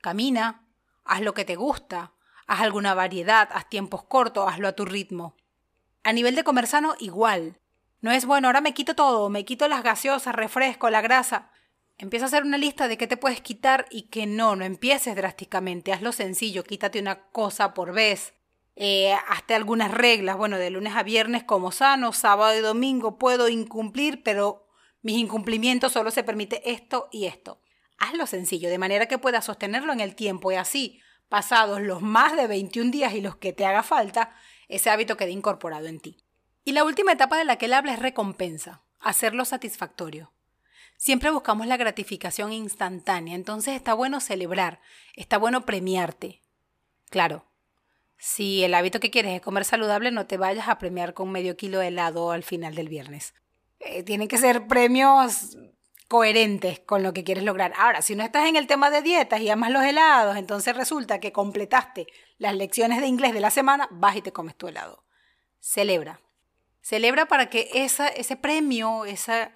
Camina, 0.00 0.66
haz 1.04 1.20
lo 1.20 1.34
que 1.34 1.44
te 1.44 1.56
gusta, 1.56 2.14
haz 2.46 2.60
alguna 2.60 2.94
variedad, 2.94 3.48
haz 3.52 3.68
tiempos 3.68 4.04
cortos, 4.04 4.48
hazlo 4.48 4.68
a 4.68 4.72
tu 4.72 4.84
ritmo. 4.84 5.36
A 6.02 6.12
nivel 6.12 6.34
de 6.34 6.44
comer 6.44 6.66
sano, 6.66 6.94
igual. 6.98 7.60
No 8.00 8.10
es 8.10 8.24
bueno, 8.24 8.48
ahora 8.48 8.62
me 8.62 8.72
quito 8.72 8.94
todo, 8.94 9.28
me 9.28 9.44
quito 9.44 9.68
las 9.68 9.82
gaseosas, 9.82 10.34
refresco, 10.34 10.88
la 10.88 11.02
grasa. 11.02 11.50
Empieza 11.98 12.24
a 12.24 12.28
hacer 12.28 12.44
una 12.44 12.56
lista 12.56 12.88
de 12.88 12.96
qué 12.96 13.06
te 13.06 13.18
puedes 13.18 13.42
quitar 13.42 13.84
y 13.90 14.08
que 14.08 14.26
no, 14.26 14.56
no 14.56 14.64
empieces 14.64 15.14
drásticamente, 15.14 15.92
hazlo 15.92 16.12
sencillo, 16.12 16.64
quítate 16.64 16.98
una 16.98 17.26
cosa 17.28 17.74
por 17.74 17.92
vez. 17.92 18.32
Eh, 18.74 19.12
hazte 19.28 19.54
algunas 19.54 19.90
reglas, 19.90 20.38
bueno, 20.38 20.56
de 20.56 20.70
lunes 20.70 20.96
a 20.96 21.02
viernes 21.02 21.44
como 21.44 21.72
sano, 21.72 22.14
sábado 22.14 22.56
y 22.56 22.60
domingo 22.60 23.18
puedo 23.18 23.50
incumplir, 23.50 24.22
pero 24.22 24.66
mis 25.02 25.18
incumplimientos 25.18 25.92
solo 25.92 26.10
se 26.10 26.24
permite 26.24 26.70
esto 26.70 27.10
y 27.12 27.26
esto. 27.26 27.60
Hazlo 27.98 28.26
sencillo, 28.26 28.70
de 28.70 28.78
manera 28.78 29.06
que 29.06 29.18
puedas 29.18 29.44
sostenerlo 29.44 29.92
en 29.92 30.00
el 30.00 30.14
tiempo 30.14 30.50
y 30.50 30.54
así, 30.54 31.02
pasados 31.28 31.82
los 31.82 32.00
más 32.00 32.34
de 32.34 32.46
21 32.46 32.90
días 32.90 33.12
y 33.12 33.20
los 33.20 33.36
que 33.36 33.52
te 33.52 33.66
haga 33.66 33.82
falta, 33.82 34.34
ese 34.68 34.88
hábito 34.88 35.18
quede 35.18 35.32
incorporado 35.32 35.86
en 35.86 36.00
ti. 36.00 36.24
Y 36.70 36.72
la 36.72 36.84
última 36.84 37.10
etapa 37.10 37.36
de 37.36 37.44
la 37.44 37.56
que 37.56 37.66
él 37.66 37.72
habla 37.72 37.94
es 37.94 37.98
recompensa, 37.98 38.84
hacerlo 39.00 39.44
satisfactorio. 39.44 40.30
Siempre 40.96 41.32
buscamos 41.32 41.66
la 41.66 41.76
gratificación 41.76 42.52
instantánea, 42.52 43.34
entonces 43.34 43.74
está 43.74 43.92
bueno 43.92 44.20
celebrar, 44.20 44.80
está 45.16 45.36
bueno 45.36 45.66
premiarte. 45.66 46.42
Claro, 47.08 47.44
si 48.18 48.62
el 48.62 48.74
hábito 48.74 49.00
que 49.00 49.10
quieres 49.10 49.34
es 49.34 49.40
comer 49.40 49.64
saludable, 49.64 50.12
no 50.12 50.28
te 50.28 50.36
vayas 50.36 50.68
a 50.68 50.78
premiar 50.78 51.12
con 51.12 51.32
medio 51.32 51.56
kilo 51.56 51.80
de 51.80 51.88
helado 51.88 52.30
al 52.30 52.44
final 52.44 52.76
del 52.76 52.88
viernes. 52.88 53.34
Eh, 53.80 54.04
tienen 54.04 54.28
que 54.28 54.38
ser 54.38 54.68
premios 54.68 55.56
coherentes 56.06 56.78
con 56.78 57.02
lo 57.02 57.12
que 57.12 57.24
quieres 57.24 57.42
lograr. 57.42 57.72
Ahora, 57.78 58.00
si 58.00 58.14
no 58.14 58.22
estás 58.22 58.46
en 58.46 58.54
el 58.54 58.68
tema 58.68 58.90
de 58.90 59.02
dietas 59.02 59.40
y 59.40 59.50
amas 59.50 59.72
los 59.72 59.82
helados, 59.82 60.36
entonces 60.36 60.76
resulta 60.76 61.18
que 61.18 61.32
completaste 61.32 62.06
las 62.38 62.54
lecciones 62.54 63.00
de 63.00 63.08
inglés 63.08 63.34
de 63.34 63.40
la 63.40 63.50
semana, 63.50 63.88
vas 63.90 64.14
y 64.14 64.22
te 64.22 64.32
comes 64.32 64.54
tu 64.54 64.68
helado. 64.68 65.02
Celebra. 65.58 66.20
Celebra 66.82 67.26
para 67.26 67.50
que 67.50 67.70
esa, 67.74 68.08
ese 68.08 68.36
premio, 68.36 69.04
esa, 69.04 69.52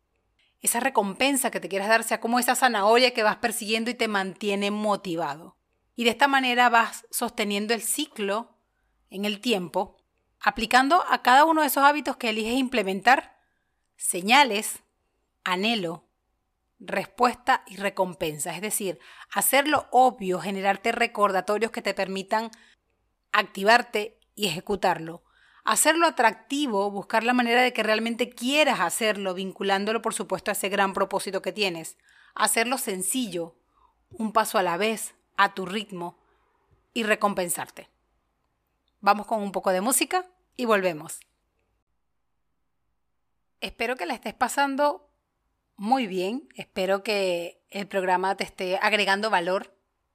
esa 0.60 0.80
recompensa 0.80 1.50
que 1.50 1.60
te 1.60 1.68
quieras 1.68 1.88
dar 1.88 2.04
sea 2.04 2.20
como 2.20 2.38
esa 2.38 2.54
zanahoria 2.54 3.12
que 3.12 3.22
vas 3.22 3.36
persiguiendo 3.36 3.90
y 3.90 3.94
te 3.94 4.08
mantiene 4.08 4.70
motivado. 4.70 5.56
Y 5.96 6.04
de 6.04 6.10
esta 6.10 6.28
manera 6.28 6.68
vas 6.68 7.06
sosteniendo 7.10 7.74
el 7.74 7.82
ciclo 7.82 8.58
en 9.10 9.24
el 9.24 9.40
tiempo, 9.40 9.96
aplicando 10.40 11.04
a 11.08 11.22
cada 11.22 11.44
uno 11.44 11.60
de 11.60 11.68
esos 11.68 11.84
hábitos 11.84 12.16
que 12.16 12.30
eliges 12.30 12.54
implementar 12.54 13.36
señales, 13.96 14.82
anhelo, 15.44 16.08
respuesta 16.78 17.62
y 17.66 17.76
recompensa. 17.76 18.54
Es 18.54 18.60
decir, 18.60 18.98
hacerlo 19.32 19.86
obvio, 19.90 20.40
generarte 20.40 20.92
recordatorios 20.92 21.70
que 21.70 21.82
te 21.82 21.94
permitan 21.94 22.50
activarte 23.32 24.18
y 24.34 24.46
ejecutarlo. 24.46 25.22
Hacerlo 25.64 26.06
atractivo, 26.06 26.90
buscar 26.90 27.24
la 27.24 27.32
manera 27.32 27.62
de 27.62 27.72
que 27.72 27.82
realmente 27.82 28.28
quieras 28.28 28.80
hacerlo, 28.80 29.32
vinculándolo 29.32 30.02
por 30.02 30.12
supuesto 30.12 30.50
a 30.50 30.52
ese 30.52 30.68
gran 30.68 30.92
propósito 30.92 31.40
que 31.40 31.52
tienes. 31.52 31.96
Hacerlo 32.34 32.76
sencillo, 32.76 33.56
un 34.10 34.32
paso 34.32 34.58
a 34.58 34.62
la 34.62 34.76
vez, 34.76 35.14
a 35.36 35.54
tu 35.54 35.64
ritmo 35.64 36.18
y 36.92 37.02
recompensarte. 37.02 37.88
Vamos 39.00 39.26
con 39.26 39.42
un 39.42 39.52
poco 39.52 39.70
de 39.70 39.80
música 39.80 40.26
y 40.56 40.66
volvemos. 40.66 41.20
Espero 43.60 43.96
que 43.96 44.06
la 44.06 44.14
estés 44.14 44.34
pasando 44.34 45.08
muy 45.76 46.06
bien. 46.06 46.48
Espero 46.56 47.02
que 47.02 47.62
el 47.70 47.88
programa 47.88 48.36
te 48.36 48.44
esté 48.44 48.78
agregando 48.80 49.30
valor, 49.30 49.73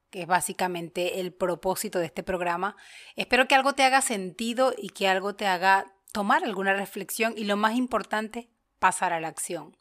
que 0.10 0.22
es 0.22 0.28
básicamente 0.28 1.20
el 1.20 1.34
propósito 1.34 2.00
de 2.00 2.06
este 2.06 2.24
programa. 2.24 2.76
Espero 3.16 3.48
que 3.48 3.56
algo 3.56 3.74
te 3.74 3.84
haga 3.84 4.02
sentido 4.02 4.74
y 4.78 4.90
que 4.90 5.08
algo 5.08 5.36
te 5.36 5.48
haga 5.48 5.94
tomar 6.12 6.44
alguna 6.44 6.74
reflexión 6.74 7.34
y 7.38 7.44
lo 7.44 7.58
más 7.58 7.76
importante, 7.76 8.50
pasar 8.80 9.14
a 9.14 9.20
la 9.20 9.28
acción. 9.28 9.78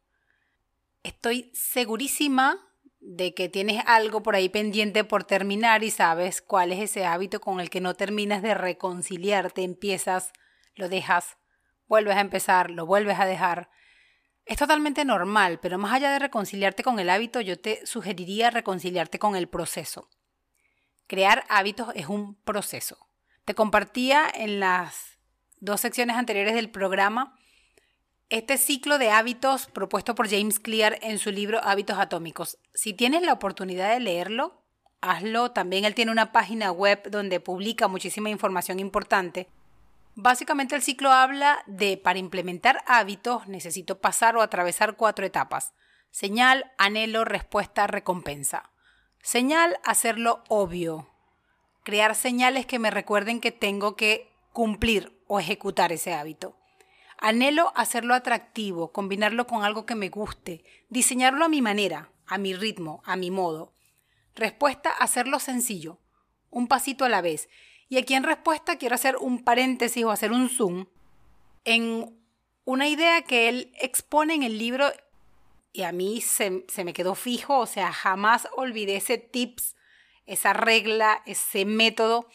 Estoy 1.02 1.50
segurísima 1.54 2.68
de 3.00 3.32
que 3.32 3.48
tienes 3.48 3.82
algo 3.86 4.22
por 4.22 4.34
ahí 4.34 4.48
pendiente 4.48 5.04
por 5.04 5.24
terminar 5.24 5.84
y 5.84 5.90
sabes 5.90 6.42
cuál 6.42 6.72
es 6.72 6.80
ese 6.80 7.06
hábito 7.06 7.40
con 7.40 7.60
el 7.60 7.70
que 7.70 7.80
no 7.80 7.94
terminas 7.94 8.42
de 8.42 8.54
reconciliarte, 8.54 9.62
empiezas, 9.62 10.32
lo 10.74 10.88
dejas, 10.88 11.38
vuelves 11.86 12.16
a 12.16 12.20
empezar, 12.20 12.70
lo 12.70 12.86
vuelves 12.86 13.18
a 13.18 13.26
dejar. 13.26 13.70
Es 14.44 14.58
totalmente 14.58 15.04
normal, 15.04 15.60
pero 15.60 15.78
más 15.78 15.92
allá 15.92 16.10
de 16.10 16.18
reconciliarte 16.18 16.82
con 16.82 16.98
el 16.98 17.10
hábito, 17.10 17.40
yo 17.40 17.58
te 17.60 17.84
sugeriría 17.86 18.50
reconciliarte 18.50 19.18
con 19.18 19.36
el 19.36 19.48
proceso. 19.48 20.08
Crear 21.08 21.44
hábitos 21.48 21.88
es 21.94 22.06
un 22.06 22.36
proceso. 22.36 23.08
Te 23.44 23.54
compartía 23.54 24.30
en 24.32 24.60
las 24.60 25.18
dos 25.58 25.80
secciones 25.80 26.16
anteriores 26.16 26.54
del 26.54 26.70
programa 26.70 27.34
este 28.30 28.58
ciclo 28.58 28.98
de 28.98 29.10
hábitos 29.10 29.68
propuesto 29.68 30.14
por 30.14 30.28
James 30.28 30.60
Clear 30.60 30.98
en 31.00 31.18
su 31.18 31.30
libro 31.30 31.64
Hábitos 31.64 31.98
Atómicos. 31.98 32.58
Si 32.74 32.92
tienes 32.92 33.22
la 33.22 33.32
oportunidad 33.32 33.90
de 33.90 34.00
leerlo, 34.00 34.62
hazlo. 35.00 35.52
También 35.52 35.86
él 35.86 35.94
tiene 35.94 36.12
una 36.12 36.30
página 36.30 36.70
web 36.70 37.10
donde 37.10 37.40
publica 37.40 37.88
muchísima 37.88 38.28
información 38.28 38.78
importante. 38.78 39.48
Básicamente 40.14 40.74
el 40.74 40.82
ciclo 40.82 41.10
habla 41.10 41.64
de 41.66 41.96
para 41.96 42.18
implementar 42.18 42.84
hábitos 42.86 43.48
necesito 43.48 43.98
pasar 43.98 44.36
o 44.36 44.42
atravesar 44.42 44.96
cuatro 44.96 45.24
etapas. 45.24 45.72
Señal, 46.10 46.70
anhelo, 46.76 47.24
respuesta, 47.24 47.86
recompensa. 47.86 48.70
Señal, 49.22 49.78
hacerlo 49.84 50.42
obvio. 50.48 51.08
Crear 51.84 52.14
señales 52.14 52.66
que 52.66 52.78
me 52.78 52.90
recuerden 52.90 53.40
que 53.40 53.52
tengo 53.52 53.96
que 53.96 54.30
cumplir 54.52 55.22
o 55.26 55.40
ejecutar 55.40 55.92
ese 55.92 56.14
hábito. 56.14 56.56
Anhelo 57.18 57.72
hacerlo 57.74 58.14
atractivo, 58.14 58.92
combinarlo 58.92 59.46
con 59.46 59.64
algo 59.64 59.86
que 59.86 59.94
me 59.94 60.08
guste, 60.08 60.64
diseñarlo 60.88 61.44
a 61.44 61.48
mi 61.48 61.60
manera, 61.60 62.12
a 62.26 62.38
mi 62.38 62.54
ritmo, 62.54 63.02
a 63.04 63.16
mi 63.16 63.30
modo. 63.30 63.74
Respuesta, 64.34 64.90
hacerlo 64.90 65.40
sencillo, 65.40 65.98
un 66.50 66.68
pasito 66.68 67.04
a 67.04 67.08
la 67.08 67.20
vez. 67.20 67.48
Y 67.88 67.98
aquí 67.98 68.14
en 68.14 68.22
respuesta 68.22 68.76
quiero 68.76 68.94
hacer 68.94 69.16
un 69.16 69.42
paréntesis 69.42 70.04
o 70.04 70.10
hacer 70.10 70.30
un 70.30 70.48
zoom 70.48 70.86
en 71.64 72.16
una 72.64 72.86
idea 72.86 73.22
que 73.22 73.48
él 73.48 73.72
expone 73.80 74.34
en 74.34 74.42
el 74.42 74.58
libro 74.58 74.92
y 75.78 75.84
a 75.84 75.92
mí 75.92 76.20
se, 76.20 76.64
se 76.66 76.82
me 76.82 76.92
quedó 76.92 77.14
fijo, 77.14 77.56
o 77.56 77.66
sea, 77.66 77.92
jamás 77.92 78.48
olvidé 78.56 78.96
ese 78.96 79.16
tips, 79.16 79.76
esa 80.26 80.52
regla, 80.52 81.22
ese 81.24 81.64
método 81.64 82.26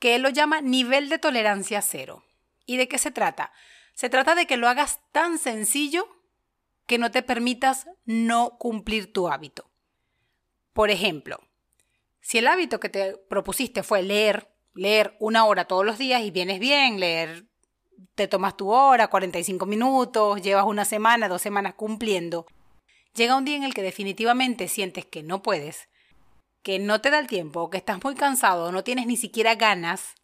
que 0.00 0.16
él 0.16 0.22
lo 0.22 0.30
llama 0.30 0.62
nivel 0.62 1.08
de 1.08 1.20
tolerancia 1.20 1.80
cero. 1.80 2.24
¿Y 2.66 2.76
de 2.76 2.88
qué 2.88 2.98
se 2.98 3.12
trata? 3.12 3.52
Se 3.94 4.10
trata 4.10 4.34
de 4.34 4.48
que 4.48 4.56
lo 4.56 4.66
hagas 4.66 4.98
tan 5.12 5.38
sencillo 5.38 6.08
que 6.86 6.98
no 6.98 7.12
te 7.12 7.22
permitas 7.22 7.86
no 8.04 8.58
cumplir 8.58 9.12
tu 9.12 9.28
hábito. 9.28 9.70
Por 10.72 10.90
ejemplo, 10.90 11.38
Si 12.20 12.38
el 12.38 12.48
hábito 12.48 12.80
que 12.80 12.88
te 12.88 13.16
propusiste 13.16 13.84
fue 13.84 14.02
leer, 14.02 14.52
leer 14.74 15.16
una 15.20 15.44
hora 15.44 15.66
todos 15.66 15.86
los 15.86 15.98
días 15.98 16.22
y 16.22 16.32
vienes 16.32 16.58
bien, 16.58 16.98
leer, 16.98 17.46
te 18.16 18.26
tomas 18.26 18.56
tu 18.56 18.70
hora, 18.70 19.06
45 19.06 19.66
minutos, 19.66 20.42
llevas 20.42 20.64
una 20.66 20.84
semana, 20.84 21.28
dos 21.28 21.40
semanas 21.40 21.74
cumpliendo, 21.74 22.44
llega 23.18 23.36
un 23.36 23.44
día 23.44 23.56
en 23.56 23.64
el 23.64 23.74
que 23.74 23.82
definitivamente 23.82 24.68
sientes 24.68 25.04
que 25.04 25.22
no 25.22 25.42
puedes, 25.42 25.88
que 26.62 26.78
no 26.78 27.00
te 27.00 27.10
da 27.10 27.18
el 27.18 27.26
tiempo, 27.26 27.68
que 27.68 27.76
estás 27.76 28.02
muy 28.02 28.14
cansado, 28.14 28.72
no 28.72 28.84
tienes 28.84 29.06
ni 29.06 29.16
siquiera 29.16 29.56
ganas, 29.56 30.14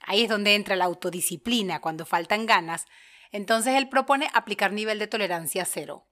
ahí 0.00 0.24
es 0.24 0.28
donde 0.28 0.54
entra 0.54 0.76
la 0.76 0.84
autodisciplina, 0.84 1.80
cuando 1.80 2.04
faltan 2.04 2.44
ganas, 2.44 2.86
entonces 3.30 3.74
él 3.74 3.88
propone 3.88 4.28
aplicar 4.34 4.72
nivel 4.72 4.98
de 4.98 5.06
tolerancia 5.06 5.64
cero. 5.64 6.06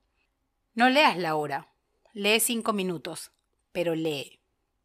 No 0.75 0.89
leas 0.89 1.19
la 1.19 1.35
hora, 1.35 1.73
lee 2.15 2.41
cinco 2.41 2.73
minutos, 2.73 3.33
pero 3.73 3.95
lee. 3.95 4.41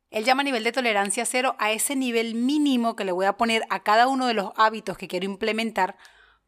Él 0.09 0.23
llama 0.23 0.43
nivel 0.43 0.63
de 0.63 0.71
tolerancia 0.71 1.25
cero 1.25 1.55
a 1.59 1.71
ese 1.71 1.95
nivel 1.95 2.33
mínimo 2.33 2.95
que 2.95 3.05
le 3.05 3.11
voy 3.11 3.25
a 3.25 3.37
poner 3.37 3.63
a 3.69 3.83
cada 3.83 4.07
uno 4.07 4.25
de 4.25 4.33
los 4.33 4.51
hábitos 4.55 4.97
que 4.97 5.07
quiero 5.07 5.25
implementar 5.25 5.97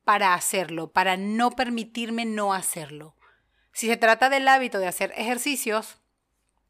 para 0.04 0.34
hacerlo, 0.34 0.92
para 0.92 1.18
no 1.18 1.52
permitirme 1.52 2.26
no 2.26 2.54
hacerlo. 2.54 3.16
Si 3.80 3.88
se 3.88 3.96
trata 3.96 4.30
del 4.30 4.46
hábito 4.50 4.80
de 4.80 4.88
hacer 4.88 5.14
ejercicios, 5.16 6.00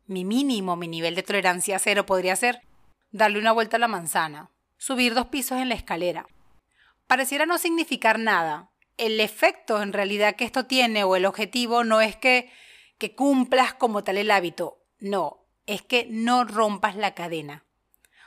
mi 0.05 0.25
mínimo, 0.25 0.75
mi 0.75 0.87
nivel 0.87 1.15
de 1.15 1.23
tolerancia 1.23 1.79
cero 1.79 2.05
podría 2.05 2.35
ser 2.35 2.61
darle 3.09 3.39
una 3.39 3.51
vuelta 3.51 3.77
a 3.77 3.79
la 3.79 3.87
manzana, 3.87 4.51
subir 4.77 5.15
dos 5.15 5.25
pisos 5.25 5.57
en 5.57 5.69
la 5.69 5.73
escalera. 5.73 6.27
Pareciera 7.07 7.47
no 7.47 7.57
significar 7.57 8.19
nada. 8.19 8.69
El 8.97 9.19
efecto 9.21 9.81
en 9.81 9.91
realidad 9.91 10.35
que 10.35 10.45
esto 10.45 10.67
tiene 10.67 11.03
o 11.03 11.15
el 11.15 11.25
objetivo 11.25 11.83
no 11.83 11.99
es 11.99 12.15
que, 12.15 12.51
que 12.99 13.15
cumplas 13.15 13.73
como 13.73 14.03
tal 14.03 14.17
el 14.17 14.29
hábito, 14.29 14.77
no, 14.99 15.47
es 15.65 15.81
que 15.81 16.05
no 16.11 16.43
rompas 16.43 16.95
la 16.95 17.15
cadena. 17.15 17.65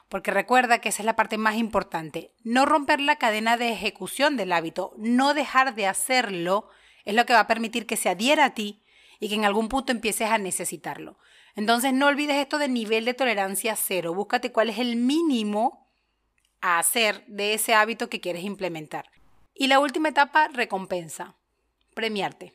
Porque 0.08 0.32
recuerda 0.32 0.80
que 0.80 0.88
esa 0.88 1.02
es 1.02 1.06
la 1.06 1.14
parte 1.14 1.38
más 1.38 1.54
importante. 1.54 2.34
No 2.42 2.66
romper 2.66 3.00
la 3.00 3.14
cadena 3.14 3.56
de 3.56 3.70
ejecución 3.70 4.36
del 4.36 4.50
hábito, 4.50 4.92
no 4.98 5.34
dejar 5.34 5.76
de 5.76 5.86
hacerlo, 5.86 6.68
es 7.04 7.14
lo 7.14 7.26
que 7.26 7.32
va 7.32 7.40
a 7.40 7.46
permitir 7.46 7.86
que 7.86 7.96
se 7.96 8.08
adhiera 8.08 8.46
a 8.46 8.54
ti 8.54 8.82
y 9.20 9.28
que 9.28 9.34
en 9.34 9.44
algún 9.44 9.68
punto 9.68 9.92
empieces 9.92 10.28
a 10.30 10.38
necesitarlo. 10.38 11.18
Entonces 11.54 11.92
no 11.92 12.06
olvides 12.06 12.36
esto 12.36 12.58
de 12.58 12.68
nivel 12.68 13.04
de 13.04 13.14
tolerancia 13.14 13.76
cero. 13.76 14.14
Búscate 14.14 14.52
cuál 14.52 14.70
es 14.70 14.78
el 14.78 14.96
mínimo 14.96 15.90
a 16.60 16.78
hacer 16.78 17.24
de 17.26 17.54
ese 17.54 17.74
hábito 17.74 18.08
que 18.08 18.20
quieres 18.20 18.44
implementar. 18.44 19.10
Y 19.54 19.66
la 19.66 19.80
última 19.80 20.08
etapa, 20.08 20.48
recompensa. 20.48 21.36
Premiarte. 21.94 22.54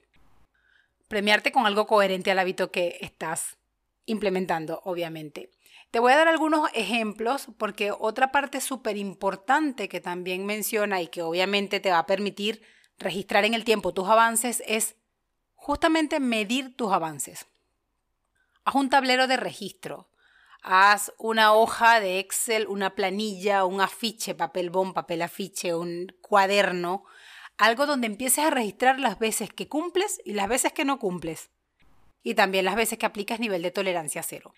Premiarte 1.07 1.51
con 1.51 1.65
algo 1.65 1.85
coherente 1.85 2.31
al 2.31 2.39
hábito 2.39 2.71
que 2.71 2.97
estás 3.01 3.57
implementando, 4.05 4.81
obviamente. 4.83 5.51
Te 5.91 5.99
voy 5.99 6.11
a 6.11 6.17
dar 6.17 6.27
algunos 6.27 6.69
ejemplos 6.73 7.47
porque 7.57 7.91
otra 7.91 8.31
parte 8.31 8.59
súper 8.59 8.97
importante 8.97 9.87
que 9.87 10.01
también 10.01 10.45
menciona 10.45 11.01
y 11.01 11.07
que 11.07 11.21
obviamente 11.21 11.79
te 11.79 11.91
va 11.91 11.99
a 11.99 12.05
permitir 12.05 12.61
registrar 12.97 13.45
en 13.45 13.53
el 13.53 13.63
tiempo 13.63 13.93
tus 13.93 14.07
avances 14.07 14.63
es 14.65 14.95
justamente 15.55 16.19
medir 16.19 16.75
tus 16.75 16.91
avances. 16.91 17.47
Haz 18.63 18.75
un 18.75 18.89
tablero 18.89 19.27
de 19.27 19.37
registro. 19.37 20.09
Haz 20.61 21.13
una 21.17 21.53
hoja 21.53 21.99
de 21.99 22.19
Excel, 22.19 22.67
una 22.67 22.95
planilla, 22.95 23.63
un 23.63 23.79
afiche, 23.79 24.35
papel 24.35 24.69
bond, 24.69 24.93
papel 24.93 25.21
afiche, 25.21 25.73
un 25.73 26.13
cuaderno, 26.21 27.05
algo 27.57 27.85
donde 27.85 28.07
empieces 28.07 28.43
a 28.43 28.49
registrar 28.49 28.99
las 28.99 29.19
veces 29.19 29.53
que 29.53 29.69
cumples 29.69 30.19
y 30.25 30.33
las 30.33 30.49
veces 30.49 30.73
que 30.73 30.83
no 30.83 30.99
cumples. 30.99 31.49
Y 32.23 32.33
también 32.33 32.65
las 32.65 32.75
veces 32.75 32.97
que 32.97 33.05
aplicas 33.05 33.39
nivel 33.39 33.61
de 33.61 33.71
tolerancia 33.71 34.23
cero. 34.23 34.53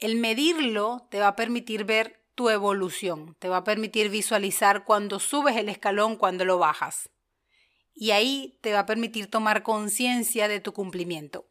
El 0.00 0.16
medirlo 0.16 1.06
te 1.10 1.20
va 1.20 1.28
a 1.28 1.36
permitir 1.36 1.84
ver 1.84 2.24
tu 2.34 2.48
evolución, 2.48 3.36
te 3.38 3.48
va 3.48 3.58
a 3.58 3.64
permitir 3.64 4.08
visualizar 4.08 4.84
cuando 4.84 5.20
subes 5.20 5.56
el 5.56 5.68
escalón, 5.68 6.16
cuando 6.16 6.44
lo 6.44 6.58
bajas. 6.58 7.10
Y 7.94 8.10
ahí 8.10 8.58
te 8.60 8.72
va 8.72 8.80
a 8.80 8.86
permitir 8.86 9.28
tomar 9.28 9.62
conciencia 9.62 10.48
de 10.48 10.60
tu 10.60 10.72
cumplimiento. 10.72 11.46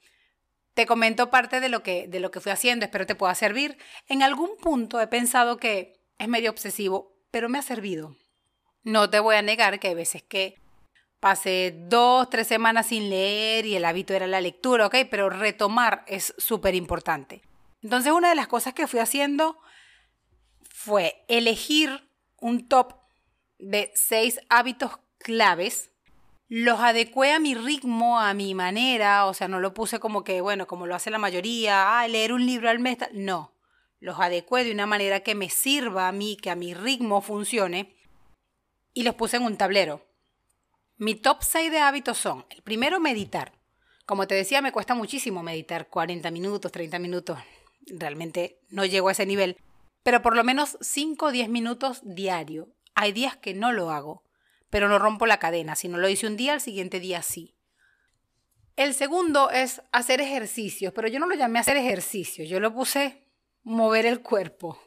Te 0.74 0.86
comento 0.86 1.30
parte 1.30 1.60
de 1.60 1.70
lo 1.70 1.84
que 1.84 2.08
de 2.08 2.20
lo 2.20 2.32
que 2.32 2.40
fui 2.40 2.52
haciendo, 2.52 2.86
espero 2.86 3.06
te 3.06 3.16
pueda 3.16 3.36
servir. 3.36 3.78
En 4.08 4.24
algún 4.24 4.58
punto 4.58 5.00
he 5.02 5.08
pensado 5.08 5.58
que 5.58 6.00
es 6.18 6.28
medio 6.28 6.50
obsesivo, 6.50 7.18
pero 7.30 7.50
me 7.50 7.58
ha 7.58 7.62
servido. 7.62 8.16
No 8.84 9.10
te 9.10 9.20
voy 9.20 9.36
a 9.36 9.42
negar 9.42 9.80
que 9.80 9.90
hay 9.90 9.96
veces 9.96 10.24
que 10.24 10.56
pasé 11.20 11.76
dos, 11.88 12.30
tres 12.30 12.48
semanas 12.48 12.88
sin 12.88 13.10
leer 13.10 13.66
y 13.66 13.76
el 13.76 13.86
hábito 13.86 14.14
era 14.14 14.28
la 14.28 14.42
lectura, 14.42 14.88
¿ok? 14.88 14.96
Pero 15.10 15.30
retomar 15.30 16.04
es 16.08 16.34
súper 16.38 16.74
importante. 16.74 17.42
Entonces 17.84 18.12
una 18.12 18.30
de 18.30 18.36
las 18.36 18.48
cosas 18.48 18.74
que 18.74 18.88
fui 18.88 19.00
haciendo 19.00 19.60
fue 20.70 21.24
elegir 21.28 22.10
un 22.40 22.68
top 22.68 22.96
de 23.60 23.92
seis 23.94 24.40
hábitos 24.50 25.00
claves 25.20 25.91
los 26.54 26.82
adecué 26.82 27.32
a 27.32 27.40
mi 27.40 27.56
ritmo, 27.56 28.20
a 28.20 28.34
mi 28.34 28.54
manera, 28.54 29.26
o 29.26 29.34
sea, 29.34 29.48
no 29.48 29.62
lo 29.62 29.74
puse 29.74 30.02
como 30.02 30.26
que, 30.26 30.42
bueno, 30.42 30.68
como 30.68 30.86
lo 30.86 30.96
hace 30.96 31.10
la 31.10 31.18
mayoría, 31.18 32.02
ah, 32.02 32.08
leer 32.10 32.34
un 32.34 32.46
libro 32.46 32.70
al 32.70 32.78
mes, 32.78 32.98
no, 33.14 33.54
los 34.02 34.20
adecué 34.20 34.66
de 34.66 34.74
una 34.74 34.86
manera 34.86 35.22
que 35.22 35.34
me 35.34 35.50
sirva 35.50 36.10
a 36.10 36.12
mí, 36.12 36.36
que 36.36 36.50
a 36.50 36.58
mi 36.58 36.74
ritmo 36.74 37.22
funcione, 37.22 37.96
y 38.94 39.04
los 39.04 39.16
puse 39.16 39.38
en 39.38 39.44
un 39.44 39.56
tablero. 39.56 40.06
Mi 40.98 41.16
top 41.16 41.38
6 41.42 41.72
de 41.72 41.80
hábitos 41.80 42.18
son, 42.18 42.46
el 42.50 42.62
primero, 42.64 43.00
meditar. 43.00 43.54
Como 44.06 44.28
te 44.28 44.36
decía, 44.36 44.62
me 44.62 44.74
cuesta 44.74 44.94
muchísimo 44.94 45.44
meditar, 45.44 45.88
40 45.88 46.32
minutos, 46.32 46.70
30 46.70 47.00
minutos, 47.00 47.40
realmente 47.88 48.60
no 48.68 48.84
llego 48.84 49.08
a 49.08 49.14
ese 49.14 49.26
nivel, 49.26 49.56
pero 50.04 50.22
por 50.22 50.36
lo 50.36 50.44
menos 50.44 50.78
5 50.82 51.28
o 51.28 51.32
10 51.32 51.48
minutos 51.48 52.02
diario. 52.04 52.68
Hay 52.94 53.14
días 53.14 53.38
que 53.38 53.54
no 53.54 53.72
lo 53.72 53.90
hago 53.90 54.26
pero 54.72 54.88
no 54.90 54.98
rompo 54.98 55.28
la 55.28 55.38
cadena. 55.38 55.76
Si 55.76 55.88
no 55.88 56.00
lo 56.00 56.10
hice 56.10 56.26
un 56.26 56.38
día, 56.38 56.54
al 56.54 56.62
siguiente 56.62 57.00
día 57.00 57.22
sí. 57.22 57.56
El 58.76 58.96
segundo 58.96 59.52
es 59.52 59.84
hacer 59.92 60.22
ejercicios, 60.22 60.94
pero 60.94 61.08
yo 61.08 61.20
no 61.20 61.28
lo 61.28 61.36
llamé 61.36 61.60
hacer 61.60 61.78
ejercicio, 61.78 62.44
yo 62.46 62.60
lo 62.60 62.74
puse 62.74 63.28
mover 63.62 64.08
el 64.08 64.22
cuerpo. 64.22 64.80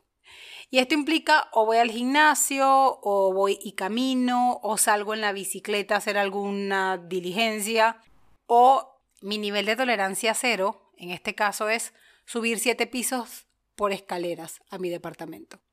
Y 0.71 0.79
esto 0.79 0.95
implica 0.95 1.49
o 1.53 1.67
voy 1.67 1.77
al 1.77 1.91
gimnasio, 1.91 2.67
o 2.67 3.33
voy 3.33 3.59
y 3.63 3.73
camino, 3.73 4.59
o 4.63 4.79
salgo 4.79 5.15
en 5.15 5.21
la 5.21 5.33
bicicleta 5.33 5.95
a 5.95 5.99
hacer 5.99 6.19
alguna 6.19 6.97
diligencia, 6.97 8.01
o 8.47 9.01
mi 9.21 9.39
nivel 9.39 9.67
de 9.67 9.77
tolerancia 9.77 10.35
cero, 10.35 10.91
en 10.97 11.11
este 11.11 11.35
caso 11.35 11.69
es 11.69 11.93
subir 12.25 12.59
siete 12.59 12.87
pisos 12.87 13.47
por 13.77 13.93
escaleras 13.93 14.63
a 14.71 14.79
mi 14.79 14.89
departamento 14.89 15.64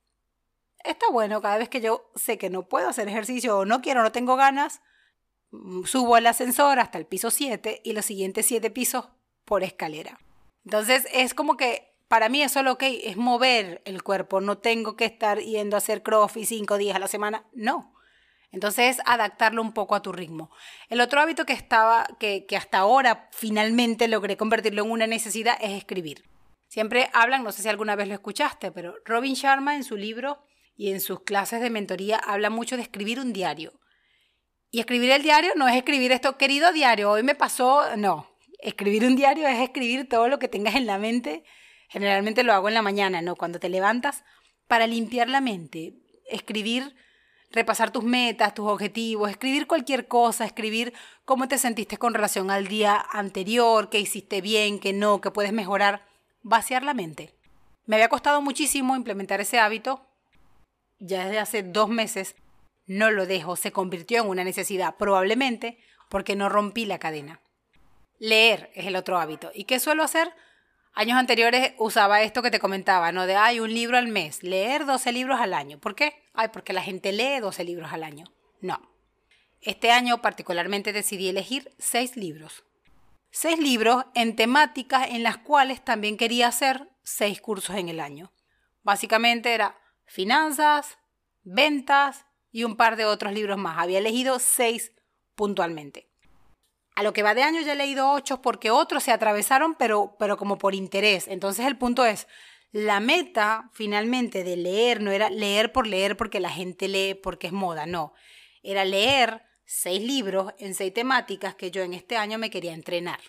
está 0.83 1.09
bueno, 1.11 1.41
cada 1.41 1.57
vez 1.57 1.69
que 1.69 1.81
yo 1.81 2.09
sé 2.15 2.37
que 2.37 2.49
no 2.49 2.67
puedo 2.67 2.89
hacer 2.89 3.07
ejercicio 3.07 3.59
o 3.59 3.65
no 3.65 3.81
quiero, 3.81 4.03
no 4.03 4.11
tengo 4.11 4.35
ganas, 4.35 4.81
mm, 5.51 5.83
subo 5.85 6.17
el 6.17 6.27
ascensor 6.27 6.79
hasta 6.79 6.97
el 6.97 7.05
piso 7.05 7.31
7 7.31 7.81
y 7.83 7.93
los 7.93 8.05
siguientes 8.05 8.45
7 8.45 8.69
pisos 8.69 9.09
por 9.45 9.63
escalera. 9.63 10.19
Entonces 10.65 11.07
es 11.11 11.33
como 11.33 11.57
que 11.57 11.91
para 12.07 12.29
mí 12.29 12.43
es 12.43 12.51
solo, 12.51 12.77
es 12.79 13.15
mover 13.15 13.81
el 13.85 14.03
cuerpo, 14.03 14.41
no 14.41 14.57
tengo 14.57 14.95
que 14.97 15.05
estar 15.05 15.39
yendo 15.39 15.77
a 15.77 15.79
hacer 15.79 16.03
crossfit 16.03 16.45
5 16.45 16.77
días 16.77 16.95
a 16.95 16.99
la 16.99 17.07
semana, 17.07 17.45
no. 17.53 17.95
Entonces 18.51 18.97
es 18.97 19.03
adaptarlo 19.05 19.61
un 19.61 19.73
poco 19.73 19.95
a 19.95 20.01
tu 20.01 20.11
ritmo. 20.11 20.51
El 20.89 20.99
otro 20.99 21.21
hábito 21.21 21.45
que 21.45 21.53
estaba, 21.53 22.05
que, 22.19 22.45
que 22.45 22.57
hasta 22.57 22.79
ahora 22.79 23.29
finalmente 23.31 24.09
logré 24.09 24.35
convertirlo 24.35 24.83
en 24.83 24.91
una 24.91 25.07
necesidad 25.07 25.57
es 25.61 25.71
escribir. 25.71 26.25
Siempre 26.67 27.09
hablan, 27.13 27.43
no 27.43 27.51
sé 27.51 27.61
si 27.61 27.69
alguna 27.69 27.95
vez 27.95 28.09
lo 28.09 28.13
escuchaste, 28.13 28.71
pero 28.71 28.95
Robin 29.05 29.33
Sharma 29.33 29.75
en 29.75 29.85
su 29.85 29.95
libro 29.95 30.43
y 30.81 30.91
en 30.91 30.99
sus 30.99 31.19
clases 31.19 31.61
de 31.61 31.69
mentoría 31.69 32.17
habla 32.17 32.49
mucho 32.49 32.75
de 32.75 32.81
escribir 32.81 33.19
un 33.19 33.33
diario. 33.33 33.71
Y 34.71 34.79
escribir 34.79 35.11
el 35.11 35.21
diario 35.21 35.51
no 35.55 35.67
es 35.67 35.75
escribir 35.75 36.11
esto, 36.11 36.39
querido 36.39 36.73
diario, 36.73 37.11
hoy 37.11 37.21
me 37.21 37.35
pasó, 37.35 37.95
no. 37.97 38.35
Escribir 38.57 39.05
un 39.05 39.15
diario 39.15 39.47
es 39.47 39.59
escribir 39.59 40.09
todo 40.09 40.27
lo 40.27 40.39
que 40.39 40.47
tengas 40.47 40.73
en 40.73 40.87
la 40.87 40.97
mente. 40.97 41.43
Generalmente 41.87 42.41
lo 42.41 42.51
hago 42.53 42.67
en 42.67 42.73
la 42.73 42.81
mañana, 42.81 43.21
¿no? 43.21 43.35
Cuando 43.35 43.59
te 43.59 43.69
levantas, 43.69 44.23
para 44.67 44.87
limpiar 44.87 45.29
la 45.29 45.39
mente. 45.39 45.93
Escribir, 46.27 46.95
repasar 47.51 47.91
tus 47.91 48.03
metas, 48.03 48.55
tus 48.55 48.67
objetivos, 48.67 49.29
escribir 49.29 49.67
cualquier 49.67 50.07
cosa, 50.07 50.45
escribir 50.45 50.93
cómo 51.25 51.47
te 51.47 51.59
sentiste 51.59 51.97
con 51.97 52.15
relación 52.15 52.49
al 52.49 52.67
día 52.67 53.05
anterior, 53.11 53.91
qué 53.91 53.99
hiciste 53.99 54.41
bien, 54.41 54.79
qué 54.79 54.93
no, 54.93 55.21
qué 55.21 55.29
puedes 55.29 55.53
mejorar. 55.53 56.07
Vaciar 56.41 56.81
la 56.81 56.95
mente. 56.95 57.35
Me 57.85 57.97
había 57.97 58.09
costado 58.09 58.41
muchísimo 58.41 58.95
implementar 58.95 59.41
ese 59.41 59.59
hábito, 59.59 60.07
ya 61.01 61.25
desde 61.25 61.39
hace 61.39 61.63
dos 61.63 61.89
meses 61.89 62.35
no 62.85 63.11
lo 63.11 63.25
dejo, 63.25 63.55
se 63.55 63.71
convirtió 63.71 64.21
en 64.21 64.29
una 64.29 64.43
necesidad, 64.43 64.95
probablemente 64.97 65.77
porque 66.09 66.35
no 66.35 66.47
rompí 66.47 66.85
la 66.85 66.99
cadena. 66.99 67.41
Leer 68.19 68.71
es 68.75 68.85
el 68.85 68.95
otro 68.95 69.17
hábito. 69.17 69.51
¿Y 69.53 69.63
qué 69.65 69.79
suelo 69.79 70.03
hacer? 70.03 70.31
Años 70.93 71.17
anteriores 71.17 71.73
usaba 71.77 72.21
esto 72.21 72.41
que 72.41 72.51
te 72.51 72.59
comentaba, 72.59 73.11
¿no? 73.11 73.25
De, 73.25 73.35
hay 73.35 73.59
un 73.59 73.73
libro 73.73 73.97
al 73.97 74.09
mes, 74.09 74.43
leer 74.43 74.85
12 74.85 75.11
libros 75.13 75.39
al 75.39 75.53
año. 75.53 75.79
¿Por 75.79 75.95
qué? 75.95 76.21
Ay, 76.33 76.49
porque 76.49 76.73
la 76.73 76.83
gente 76.83 77.11
lee 77.13 77.39
12 77.39 77.63
libros 77.63 77.93
al 77.93 78.03
año. 78.03 78.25
No. 78.59 78.91
Este 79.61 79.91
año 79.91 80.21
particularmente 80.21 80.91
decidí 80.91 81.29
elegir 81.29 81.73
6 81.79 82.17
libros. 82.17 82.65
6 83.31 83.59
libros 83.59 84.05
en 84.15 84.35
temáticas 84.35 85.07
en 85.09 85.23
las 85.23 85.37
cuales 85.37 85.83
también 85.83 86.17
quería 86.17 86.47
hacer 86.47 86.89
6 87.03 87.39
cursos 87.39 87.77
en 87.77 87.87
el 87.87 88.01
año. 88.01 88.33
Básicamente 88.83 89.53
era 89.53 89.79
finanzas, 90.11 90.97
ventas 91.43 92.25
y 92.51 92.65
un 92.65 92.75
par 92.75 92.97
de 92.97 93.05
otros 93.05 93.33
libros 93.33 93.57
más. 93.57 93.77
Había 93.77 93.99
elegido 93.99 94.39
seis 94.39 94.91
puntualmente. 95.35 96.09
A 96.95 97.03
lo 97.03 97.13
que 97.13 97.23
va 97.23 97.33
de 97.33 97.43
año 97.43 97.61
ya 97.61 97.73
he 97.73 97.77
leído 97.77 98.11
ocho 98.11 98.41
porque 98.41 98.69
otros 98.69 99.03
se 99.03 99.13
atravesaron, 99.13 99.75
pero, 99.75 100.15
pero 100.19 100.37
como 100.37 100.57
por 100.57 100.75
interés. 100.75 101.27
Entonces 101.27 101.65
el 101.65 101.77
punto 101.77 102.05
es, 102.05 102.27
la 102.71 102.99
meta 102.99 103.69
finalmente 103.73 104.43
de 104.43 104.57
leer 104.57 105.01
no 105.01 105.11
era 105.11 105.29
leer 105.29 105.71
por 105.71 105.87
leer 105.87 106.17
porque 106.17 106.41
la 106.41 106.49
gente 106.49 106.89
lee 106.89 107.15
porque 107.15 107.47
es 107.47 107.53
moda, 107.53 107.85
no. 107.85 108.13
Era 108.63 108.83
leer 108.83 109.43
seis 109.63 110.01
libros 110.01 110.53
en 110.59 110.75
seis 110.75 110.93
temáticas 110.93 111.55
que 111.55 111.71
yo 111.71 111.81
en 111.83 111.93
este 111.93 112.17
año 112.17 112.37
me 112.37 112.49
quería 112.49 112.73
entrenar. 112.73 113.21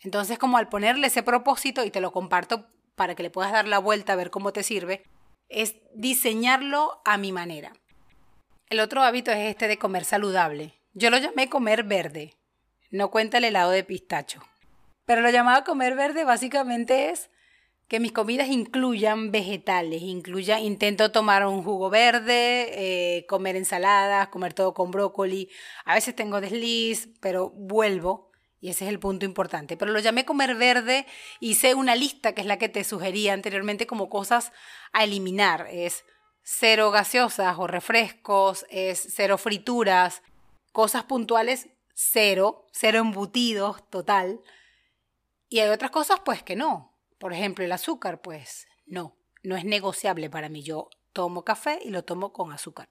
Entonces 0.00 0.38
como 0.38 0.56
al 0.56 0.70
ponerle 0.70 1.08
ese 1.08 1.22
propósito, 1.22 1.84
y 1.84 1.90
te 1.90 2.00
lo 2.00 2.12
comparto 2.12 2.66
para 2.94 3.14
que 3.14 3.22
le 3.22 3.30
puedas 3.30 3.52
dar 3.52 3.68
la 3.68 3.78
vuelta 3.78 4.14
a 4.14 4.16
ver 4.16 4.30
cómo 4.30 4.52
te 4.52 4.62
sirve, 4.62 5.04
es 5.48 5.76
diseñarlo 5.94 7.00
a 7.04 7.18
mi 7.18 7.32
manera. 7.32 7.72
El 8.68 8.80
otro 8.80 9.02
hábito 9.02 9.30
es 9.30 9.38
este 9.38 9.68
de 9.68 9.78
comer 9.78 10.04
saludable. 10.04 10.74
Yo 10.92 11.10
lo 11.10 11.18
llamé 11.18 11.48
comer 11.48 11.84
verde. 11.84 12.34
No 12.90 13.10
cuenta 13.10 13.38
el 13.38 13.44
helado 13.44 13.70
de 13.70 13.84
pistacho. 13.84 14.42
Pero 15.06 15.22
lo 15.22 15.30
llamaba 15.30 15.64
comer 15.64 15.94
verde 15.94 16.24
básicamente 16.24 17.10
es 17.10 17.30
que 17.88 18.00
mis 18.00 18.12
comidas 18.12 18.48
incluyan 18.48 19.32
vegetales, 19.32 20.02
incluya, 20.02 20.60
intento 20.60 21.10
tomar 21.10 21.46
un 21.46 21.62
jugo 21.62 21.88
verde, 21.88 23.16
eh, 23.16 23.26
comer 23.26 23.56
ensaladas, 23.56 24.28
comer 24.28 24.52
todo 24.52 24.74
con 24.74 24.90
brócoli. 24.90 25.48
A 25.86 25.94
veces 25.94 26.14
tengo 26.14 26.42
desliz, 26.42 27.08
pero 27.20 27.48
vuelvo 27.48 28.27
y 28.60 28.70
ese 28.70 28.84
es 28.84 28.90
el 28.90 28.98
punto 28.98 29.24
importante. 29.24 29.76
Pero 29.76 29.92
lo 29.92 30.00
llamé 30.00 30.24
comer 30.24 30.54
verde, 30.54 31.06
hice 31.40 31.74
una 31.74 31.94
lista 31.94 32.34
que 32.34 32.40
es 32.40 32.46
la 32.46 32.58
que 32.58 32.68
te 32.68 32.84
sugería 32.84 33.32
anteriormente 33.32 33.86
como 33.86 34.08
cosas 34.08 34.52
a 34.92 35.04
eliminar. 35.04 35.66
Es 35.70 36.04
cero 36.42 36.90
gaseosas 36.90 37.56
o 37.58 37.66
refrescos, 37.66 38.66
es 38.70 39.06
cero 39.14 39.38
frituras, 39.38 40.22
cosas 40.72 41.04
puntuales, 41.04 41.68
cero, 41.94 42.66
cero 42.72 42.98
embutidos, 42.98 43.88
total. 43.90 44.40
Y 45.48 45.60
hay 45.60 45.68
otras 45.68 45.90
cosas 45.90 46.20
pues 46.24 46.42
que 46.42 46.56
no, 46.56 46.96
por 47.18 47.32
ejemplo, 47.32 47.64
el 47.64 47.72
azúcar, 47.72 48.20
pues 48.20 48.66
no, 48.86 49.16
no 49.42 49.56
es 49.56 49.64
negociable 49.64 50.30
para 50.30 50.48
mí. 50.48 50.62
Yo 50.62 50.88
tomo 51.12 51.44
café 51.44 51.78
y 51.84 51.90
lo 51.90 52.04
tomo 52.04 52.32
con 52.32 52.52
azúcar. 52.52 52.88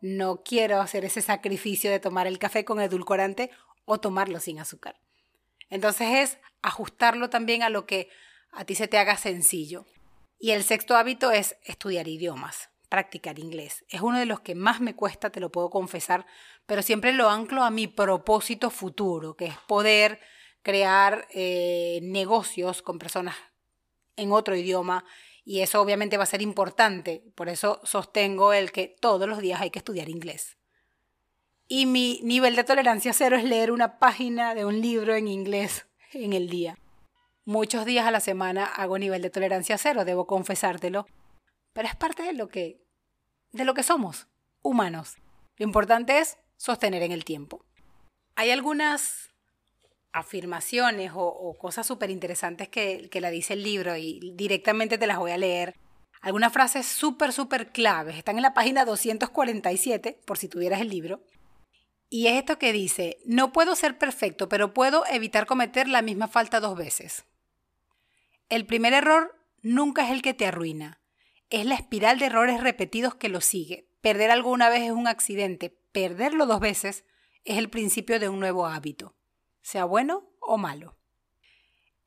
No 0.00 0.42
quiero 0.42 0.80
hacer 0.80 1.04
ese 1.04 1.22
sacrificio 1.22 1.90
de 1.90 2.00
tomar 2.00 2.26
el 2.26 2.38
café 2.38 2.64
con 2.64 2.80
edulcorante 2.80 3.50
o 3.84 3.98
tomarlo 3.98 4.40
sin 4.40 4.60
azúcar. 4.60 5.00
Entonces 5.70 6.08
es 6.10 6.38
ajustarlo 6.62 7.30
también 7.30 7.62
a 7.62 7.68
lo 7.68 7.86
que 7.86 8.08
a 8.52 8.64
ti 8.64 8.74
se 8.74 8.88
te 8.88 8.98
haga 8.98 9.16
sencillo. 9.16 9.86
Y 10.38 10.50
el 10.50 10.64
sexto 10.64 10.96
hábito 10.96 11.30
es 11.30 11.56
estudiar 11.62 12.08
idiomas, 12.08 12.70
practicar 12.88 13.38
inglés. 13.38 13.84
Es 13.88 14.00
uno 14.00 14.18
de 14.18 14.26
los 14.26 14.40
que 14.40 14.54
más 14.54 14.80
me 14.80 14.94
cuesta, 14.94 15.30
te 15.30 15.40
lo 15.40 15.50
puedo 15.50 15.70
confesar, 15.70 16.26
pero 16.66 16.82
siempre 16.82 17.12
lo 17.12 17.28
anclo 17.28 17.62
a 17.62 17.70
mi 17.70 17.86
propósito 17.86 18.70
futuro, 18.70 19.36
que 19.36 19.46
es 19.46 19.56
poder 19.66 20.20
crear 20.62 21.26
eh, 21.30 22.00
negocios 22.02 22.82
con 22.82 22.98
personas 22.98 23.36
en 24.16 24.32
otro 24.32 24.56
idioma 24.56 25.04
y 25.44 25.60
eso 25.60 25.80
obviamente 25.80 26.16
va 26.16 26.22
a 26.22 26.26
ser 26.26 26.42
importante. 26.42 27.22
Por 27.34 27.48
eso 27.48 27.80
sostengo 27.84 28.52
el 28.52 28.72
que 28.72 28.88
todos 28.88 29.28
los 29.28 29.38
días 29.38 29.60
hay 29.60 29.70
que 29.70 29.78
estudiar 29.78 30.08
inglés. 30.08 30.56
Y 31.66 31.86
mi 31.86 32.20
nivel 32.22 32.56
de 32.56 32.64
tolerancia 32.64 33.12
cero 33.12 33.36
es 33.36 33.44
leer 33.44 33.72
una 33.72 33.98
página 33.98 34.54
de 34.54 34.64
un 34.64 34.80
libro 34.80 35.14
en 35.14 35.28
inglés 35.28 35.86
en 36.12 36.32
el 36.34 36.50
día. 36.50 36.76
Muchos 37.46 37.84
días 37.84 38.06
a 38.06 38.10
la 38.10 38.20
semana 38.20 38.64
hago 38.64 38.98
nivel 38.98 39.22
de 39.22 39.30
tolerancia 39.30 39.78
cero, 39.78 40.04
debo 40.04 40.26
confesártelo, 40.26 41.06
pero 41.72 41.88
es 41.88 41.96
parte 41.96 42.22
de 42.22 42.32
lo 42.32 42.48
que 42.48 42.80
de 43.52 43.64
lo 43.64 43.74
que 43.74 43.82
somos, 43.82 44.26
humanos. 44.62 45.16
Lo 45.56 45.64
importante 45.64 46.18
es 46.18 46.38
sostener 46.56 47.02
en 47.02 47.12
el 47.12 47.24
tiempo. 47.24 47.64
Hay 48.34 48.50
algunas 48.50 49.30
afirmaciones 50.12 51.12
o, 51.14 51.54
cosas 51.58 51.86
súper 51.86 52.10
interesantes 52.10 52.68
que, 52.68 53.08
que 53.10 53.20
la 53.20 53.30
dice 53.30 53.54
el 53.54 53.62
libro 53.62 53.96
y 53.96 54.32
directamente 54.34 54.98
te 54.98 55.06
las 55.06 55.18
voy 55.18 55.30
a 55.30 55.38
leer. 55.38 55.76
Algunas 56.20 56.52
frases 56.52 56.86
súper, 56.86 57.32
súper 57.32 57.70
claves. 57.70 58.16
Están 58.16 58.36
en 58.36 58.42
la 58.42 58.54
página 58.54 58.84
247, 58.84 60.20
por 60.24 60.38
si 60.38 60.48
tuvieras 60.48 60.80
el 60.80 60.88
libro. 60.88 61.20
Y 62.14 62.28
es 62.28 62.34
esto 62.36 62.60
que 62.60 62.72
dice, 62.72 63.18
no 63.24 63.52
puedo 63.52 63.74
ser 63.74 63.98
perfecto, 63.98 64.48
pero 64.48 64.72
puedo 64.72 65.04
evitar 65.10 65.46
cometer 65.46 65.88
la 65.88 66.00
misma 66.00 66.28
falta 66.28 66.60
dos 66.60 66.76
veces. 66.76 67.24
El 68.48 68.66
primer 68.66 68.92
error 68.92 69.34
nunca 69.62 70.04
es 70.04 70.12
el 70.12 70.22
que 70.22 70.32
te 70.32 70.46
arruina, 70.46 71.00
es 71.50 71.66
la 71.66 71.74
espiral 71.74 72.20
de 72.20 72.26
errores 72.26 72.60
repetidos 72.60 73.16
que 73.16 73.28
lo 73.28 73.40
sigue. 73.40 73.88
Perder 74.00 74.30
alguna 74.30 74.68
vez 74.68 74.82
es 74.82 74.92
un 74.92 75.08
accidente, 75.08 75.76
perderlo 75.90 76.46
dos 76.46 76.60
veces 76.60 77.04
es 77.44 77.58
el 77.58 77.68
principio 77.68 78.20
de 78.20 78.28
un 78.28 78.38
nuevo 78.38 78.68
hábito 78.68 79.16
sea 79.64 79.86
bueno 79.86 80.30
o 80.40 80.58
malo. 80.58 80.94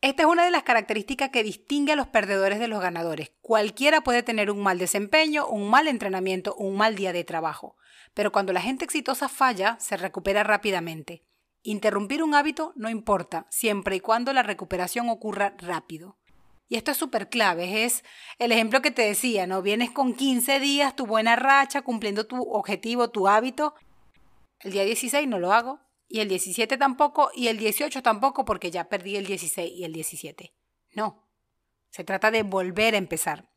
Esta 0.01 0.23
es 0.23 0.29
una 0.29 0.45
de 0.45 0.51
las 0.51 0.61
características 0.61 1.31
que 1.31 1.41
distingue 1.41 1.93
a 1.93 1.95
los 1.95 2.07
perdedores 2.07 2.59
de 2.59 2.67
los 2.67 2.79
ganadores. 2.79 3.31
Cualquiera 3.41 4.01
puede 4.01 4.21
tener 4.21 4.51
un 4.51 4.61
mal 4.61 4.77
desempeño, 4.77 5.47
un 5.47 5.71
mal 5.71 5.87
entrenamiento, 5.87 6.53
un 6.55 6.77
mal 6.77 6.95
día 6.95 7.13
de 7.13 7.23
trabajo, 7.23 7.77
pero 8.13 8.31
cuando 8.31 8.53
la 8.53 8.61
gente 8.61 8.85
exitosa 8.85 9.27
falla, 9.27 9.75
se 9.79 9.97
recupera 9.97 10.43
rápidamente. 10.43 11.23
Interrumpir 11.63 12.21
un 12.21 12.35
hábito 12.35 12.73
no 12.75 12.89
importa, 12.89 13.47
siempre 13.49 13.95
y 13.95 13.99
cuando 13.99 14.33
la 14.33 14.43
recuperación 14.43 15.09
ocurra 15.09 15.55
rápido. 15.57 16.19
Y 16.69 16.75
esto 16.75 16.91
es 16.91 16.97
súper 16.97 17.29
clave, 17.29 17.85
es 17.85 18.03
el 18.37 18.51
ejemplo 18.51 18.83
que 18.83 18.91
te 18.91 19.01
decía, 19.01 19.47
¿no? 19.47 19.63
Vienes 19.63 19.89
con 19.89 20.13
15 20.13 20.59
días, 20.59 20.95
tu 20.95 21.07
buena 21.07 21.35
racha, 21.35 21.81
cumpliendo 21.81 22.27
tu 22.27 22.39
objetivo, 22.51 23.09
tu 23.09 23.27
hábito. 23.27 23.73
El 24.59 24.73
día 24.73 24.83
16 24.83 25.27
no 25.27 25.39
lo 25.39 25.53
hago, 25.53 25.79
y 26.07 26.21
el 26.21 26.29
17 26.29 26.77
tampoco, 26.77 27.31
y 27.33 27.47
el 27.47 27.57
18 27.57 28.01
tampoco, 28.01 28.45
porque 28.45 28.71
ya 28.71 28.89
perdí 28.89 29.15
el 29.17 29.25
16 29.25 29.71
y 29.71 29.83
el 29.83 29.93
17. 29.93 30.53
No, 30.93 31.27
se 31.89 32.03
trata 32.03 32.31
de 32.31 32.43
volver 32.43 32.95
a 32.95 32.97
empezar. 32.97 33.49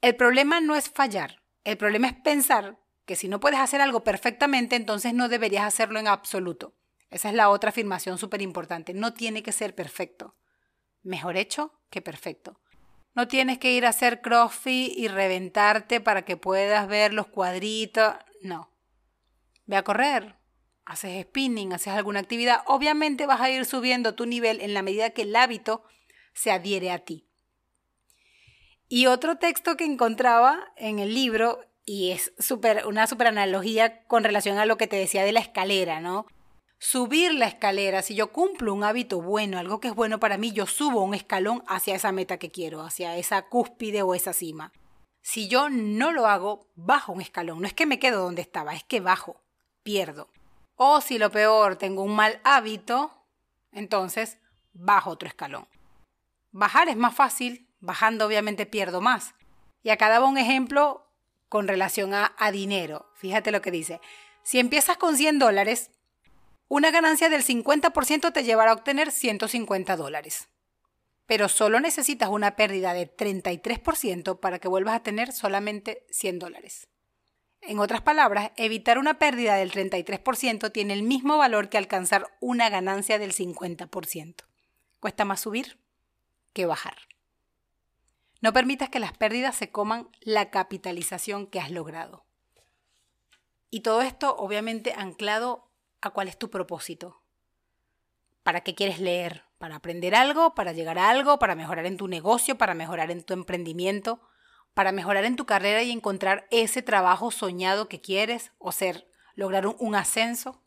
El 0.00 0.16
problema 0.16 0.60
no 0.60 0.76
es 0.76 0.90
fallar, 0.90 1.42
el 1.64 1.76
problema 1.76 2.08
es 2.08 2.14
pensar 2.14 2.78
que 3.06 3.16
si 3.16 3.28
no 3.28 3.40
puedes 3.40 3.60
hacer 3.60 3.80
algo 3.80 4.04
perfectamente, 4.04 4.76
entonces 4.76 5.14
no 5.14 5.28
deberías 5.28 5.64
hacerlo 5.64 5.98
en 5.98 6.08
absoluto. 6.08 6.76
Esa 7.10 7.28
es 7.28 7.34
la 7.34 7.48
otra 7.48 7.70
afirmación 7.70 8.18
súper 8.18 8.42
importante. 8.42 8.92
No 8.92 9.14
tiene 9.14 9.42
que 9.42 9.52
ser 9.52 9.74
perfecto. 9.74 10.36
Mejor 11.02 11.36
hecho 11.36 11.80
que 11.88 12.02
perfecto. 12.02 12.60
No 13.14 13.28
tienes 13.28 13.58
que 13.58 13.72
ir 13.72 13.86
a 13.86 13.90
hacer 13.90 14.20
crossfit 14.20 14.92
y 14.96 15.08
reventarte 15.08 16.00
para 16.00 16.24
que 16.24 16.36
puedas 16.36 16.86
ver 16.88 17.14
los 17.14 17.28
cuadritos. 17.28 18.14
No. 18.42 18.70
Ve 19.64 19.76
a 19.76 19.84
correr, 19.84 20.35
haces 20.86 21.24
spinning, 21.24 21.72
haces 21.72 21.92
alguna 21.92 22.20
actividad, 22.20 22.62
obviamente 22.66 23.26
vas 23.26 23.40
a 23.40 23.50
ir 23.50 23.64
subiendo 23.66 24.14
tu 24.14 24.24
nivel 24.24 24.60
en 24.60 24.72
la 24.72 24.82
medida 24.82 25.10
que 25.10 25.22
el 25.22 25.36
hábito 25.36 25.82
se 26.32 26.52
adhiere 26.52 26.90
a 26.92 27.00
ti. 27.00 27.28
Y 28.88 29.06
otro 29.06 29.36
texto 29.36 29.76
que 29.76 29.84
encontraba 29.84 30.72
en 30.76 31.00
el 31.00 31.12
libro, 31.12 31.60
y 31.84 32.12
es 32.12 32.32
una 32.86 33.06
super 33.08 33.26
analogía 33.26 34.04
con 34.04 34.22
relación 34.22 34.58
a 34.58 34.66
lo 34.66 34.78
que 34.78 34.86
te 34.86 34.96
decía 34.96 35.24
de 35.24 35.32
la 35.32 35.40
escalera, 35.40 36.00
¿no? 36.00 36.26
Subir 36.78 37.34
la 37.34 37.46
escalera, 37.46 38.02
si 38.02 38.14
yo 38.14 38.32
cumplo 38.32 38.72
un 38.72 38.84
hábito 38.84 39.20
bueno, 39.20 39.58
algo 39.58 39.80
que 39.80 39.88
es 39.88 39.94
bueno 39.94 40.20
para 40.20 40.38
mí, 40.38 40.52
yo 40.52 40.66
subo 40.66 41.02
un 41.02 41.14
escalón 41.14 41.64
hacia 41.66 41.96
esa 41.96 42.12
meta 42.12 42.38
que 42.38 42.50
quiero, 42.50 42.82
hacia 42.82 43.16
esa 43.16 43.42
cúspide 43.42 44.02
o 44.02 44.14
esa 44.14 44.32
cima. 44.32 44.72
Si 45.22 45.48
yo 45.48 45.68
no 45.68 46.12
lo 46.12 46.26
hago, 46.26 46.68
bajo 46.76 47.12
un 47.12 47.20
escalón. 47.20 47.60
No 47.60 47.66
es 47.66 47.74
que 47.74 47.86
me 47.86 47.98
quedo 47.98 48.22
donde 48.22 48.42
estaba, 48.42 48.74
es 48.74 48.84
que 48.84 49.00
bajo, 49.00 49.42
pierdo. 49.82 50.28
O 50.76 51.00
si 51.00 51.18
lo 51.18 51.30
peor, 51.30 51.76
tengo 51.76 52.02
un 52.02 52.14
mal 52.14 52.40
hábito, 52.44 53.10
entonces 53.72 54.38
bajo 54.74 55.10
otro 55.10 55.26
escalón. 55.26 55.66
Bajar 56.52 56.88
es 56.88 56.96
más 56.96 57.14
fácil, 57.14 57.68
bajando 57.80 58.26
obviamente 58.26 58.66
pierdo 58.66 59.00
más. 59.00 59.34
Y 59.82 59.90
acá 59.90 60.08
daba 60.08 60.26
un 60.26 60.38
ejemplo 60.38 61.06
con 61.48 61.68
relación 61.68 62.12
a, 62.12 62.34
dinero. 62.50 63.10
Fíjate 63.14 63.52
lo 63.52 63.62
que 63.62 63.70
dice. 63.70 64.00
Si 64.42 64.58
empiezas 64.58 64.96
con 64.96 65.16
100 65.16 65.38
dólares, 65.38 65.90
una 66.68 66.90
ganancia 66.90 67.28
del 67.28 67.44
50% 67.44 68.32
te 68.32 68.44
llevará 68.44 68.72
a 68.72 68.74
obtener 68.74 69.10
150 69.10 69.96
dólares. 69.96 70.48
Pero 71.26 71.48
solo 71.48 71.80
necesitas 71.80 72.28
una 72.28 72.54
pérdida 72.56 72.94
de 72.94 73.14
33% 73.14 74.38
para 74.40 74.58
que 74.58 74.68
vuelvas 74.68 74.96
a 74.96 75.02
tener 75.02 75.32
solamente 75.32 76.04
100 76.10 76.38
dólares. 76.38 76.88
En 77.68 77.80
otras 77.80 78.00
palabras, 78.00 78.52
evitar 78.56 78.96
una 78.96 79.18
pérdida 79.18 79.56
del 79.56 79.72
33% 79.72 80.70
tiene 80.70 80.92
el 80.92 81.02
mismo 81.02 81.36
valor 81.36 81.68
que 81.68 81.78
alcanzar 81.78 82.26
una 82.40 82.68
ganancia 82.70 83.18
del 83.18 83.32
50%. 83.32 84.44
Cuesta 85.00 85.24
más 85.24 85.40
subir 85.40 85.76
que 86.52 86.64
bajar. 86.64 86.96
No 88.40 88.52
permitas 88.52 88.88
que 88.88 89.00
las 89.00 89.16
pérdidas 89.16 89.56
se 89.56 89.72
coman 89.72 90.08
la 90.20 90.50
capitalización 90.50 91.48
que 91.48 91.58
has 91.58 91.72
logrado. 91.72 92.24
Y 93.68 93.80
todo 93.80 94.00
esto 94.00 94.36
obviamente 94.36 94.94
anclado 94.96 95.68
a 96.00 96.10
cuál 96.10 96.28
es 96.28 96.38
tu 96.38 96.50
propósito. 96.50 97.20
¿Para 98.44 98.60
qué 98.60 98.76
quieres 98.76 99.00
leer? 99.00 99.42
¿Para 99.58 99.76
aprender 99.76 100.14
algo? 100.14 100.54
¿Para 100.54 100.72
llegar 100.72 101.00
a 101.00 101.10
algo? 101.10 101.40
¿Para 101.40 101.56
mejorar 101.56 101.86
en 101.86 101.96
tu 101.96 102.06
negocio? 102.06 102.56
¿Para 102.56 102.74
mejorar 102.74 103.10
en 103.10 103.24
tu 103.24 103.34
emprendimiento? 103.34 104.20
Para 104.76 104.92
mejorar 104.92 105.24
en 105.24 105.36
tu 105.36 105.46
carrera 105.46 105.82
y 105.82 105.90
encontrar 105.90 106.46
ese 106.50 106.82
trabajo 106.82 107.30
soñado 107.30 107.88
que 107.88 108.02
quieres 108.02 108.52
o 108.58 108.72
ser, 108.72 109.08
lograr 109.34 109.66
un, 109.66 109.94
ascenso? 109.94 110.62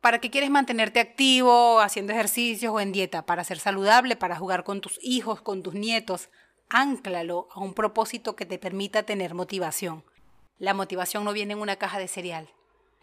¿Para 0.00 0.20
qué 0.20 0.30
quieres 0.30 0.50
mantenerte 0.50 1.00
activo, 1.00 1.80
haciendo 1.80 2.12
ejercicios 2.12 2.72
o 2.72 2.78
en 2.78 2.92
dieta? 2.92 3.26
¿Para 3.26 3.42
ser 3.42 3.58
saludable? 3.58 4.14
¿Para 4.14 4.36
jugar 4.36 4.62
con 4.62 4.80
tus 4.80 5.00
hijos, 5.02 5.42
con 5.42 5.64
tus 5.64 5.74
nietos? 5.74 6.30
Ánclalo 6.68 7.48
a 7.50 7.58
un 7.58 7.74
propósito 7.74 8.36
que 8.36 8.46
te 8.46 8.60
permita 8.60 9.02
tener 9.02 9.34
motivación. 9.34 10.04
La 10.58 10.72
motivación 10.72 11.24
no 11.24 11.32
viene 11.32 11.54
en 11.54 11.58
una 11.58 11.74
caja 11.74 11.98
de 11.98 12.06
cereal. 12.06 12.48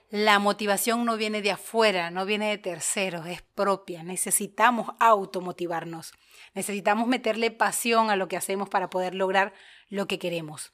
La 0.10 0.40
motivación 0.40 1.04
no 1.04 1.18
viene 1.18 1.42
de 1.42 1.52
afuera, 1.52 2.12
no 2.12 2.26
viene 2.26 2.50
de 2.50 2.58
terceros, 2.58 3.26
es 3.28 3.42
propia. 3.42 4.04
Necesitamos 4.04 4.96
automotivarnos. 5.00 6.14
Necesitamos 6.54 7.08
meterle 7.08 7.52
pasión 7.52 8.10
a 8.10 8.16
lo 8.16 8.30
que 8.30 8.38
hacemos 8.38 8.70
para 8.70 8.90
poder 8.90 9.16
lograr 9.16 9.54
lo 9.90 10.08
que 10.08 10.18
queremos. 10.18 10.72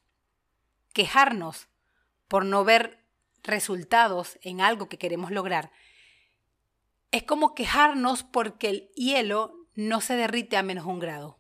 Quejarnos 0.94 1.68
por 2.28 2.46
no 2.46 2.64
ver 2.64 3.04
resultados 3.42 4.38
en 4.44 4.62
algo 4.62 4.88
que 4.88 5.00
queremos 5.00 5.32
lograr 5.32 5.72
es 7.12 7.24
como 7.24 7.54
quejarnos 7.54 8.24
porque 8.24 8.70
el 8.70 8.92
hielo 8.96 9.54
no 9.76 10.02
se 10.02 10.16
derrite 10.16 10.58
a 10.58 10.64
menos 10.64 10.86
un 10.86 11.00
grado. 11.00 11.40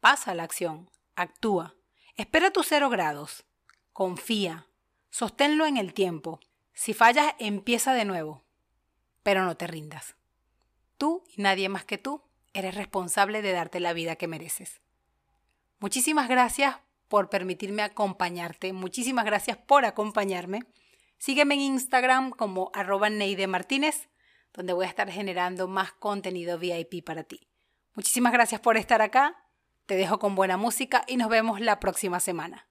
Pasa 0.00 0.34
la 0.34 0.42
acción, 0.42 0.90
actúa, 1.14 1.76
espera 2.16 2.50
tus 2.50 2.66
cero 2.68 2.90
grados, 2.90 3.46
confía, 3.94 4.66
sosténlo 5.08 5.64
en 5.64 5.78
el 5.78 5.94
tiempo 5.94 6.40
si 6.80 6.94
fallas, 6.94 7.34
empieza 7.38 7.92
de 7.92 8.06
nuevo, 8.06 8.42
pero 9.22 9.44
no 9.44 9.54
te 9.54 9.66
rindas. 9.66 10.16
Tú 10.96 11.22
y 11.36 11.42
nadie 11.42 11.68
más 11.68 11.84
que 11.84 11.98
tú 11.98 12.22
eres 12.54 12.74
responsable 12.74 13.42
de 13.42 13.52
darte 13.52 13.80
la 13.80 13.92
vida 13.92 14.16
que 14.16 14.26
mereces. 14.26 14.80
Muchísimas 15.78 16.26
gracias 16.26 16.78
por 17.08 17.28
permitirme 17.28 17.82
acompañarte, 17.82 18.72
muchísimas 18.72 19.26
gracias 19.26 19.58
por 19.58 19.84
acompañarme. 19.84 20.62
Sígueme 21.18 21.52
en 21.52 21.60
Instagram 21.60 22.30
como 22.30 22.70
arroba 22.72 23.10
Neide 23.10 23.46
Martínez, 23.46 24.08
donde 24.54 24.72
voy 24.72 24.86
a 24.86 24.88
estar 24.88 25.10
generando 25.10 25.68
más 25.68 25.92
contenido 25.92 26.58
VIP 26.58 27.04
para 27.04 27.24
ti. 27.24 27.46
Muchísimas 27.94 28.32
gracias 28.32 28.62
por 28.62 28.78
estar 28.78 29.02
acá, 29.02 29.36
te 29.84 29.96
dejo 29.96 30.18
con 30.18 30.34
buena 30.34 30.56
música 30.56 31.04
y 31.06 31.18
nos 31.18 31.28
vemos 31.28 31.60
la 31.60 31.78
próxima 31.78 32.20
semana. 32.20 32.69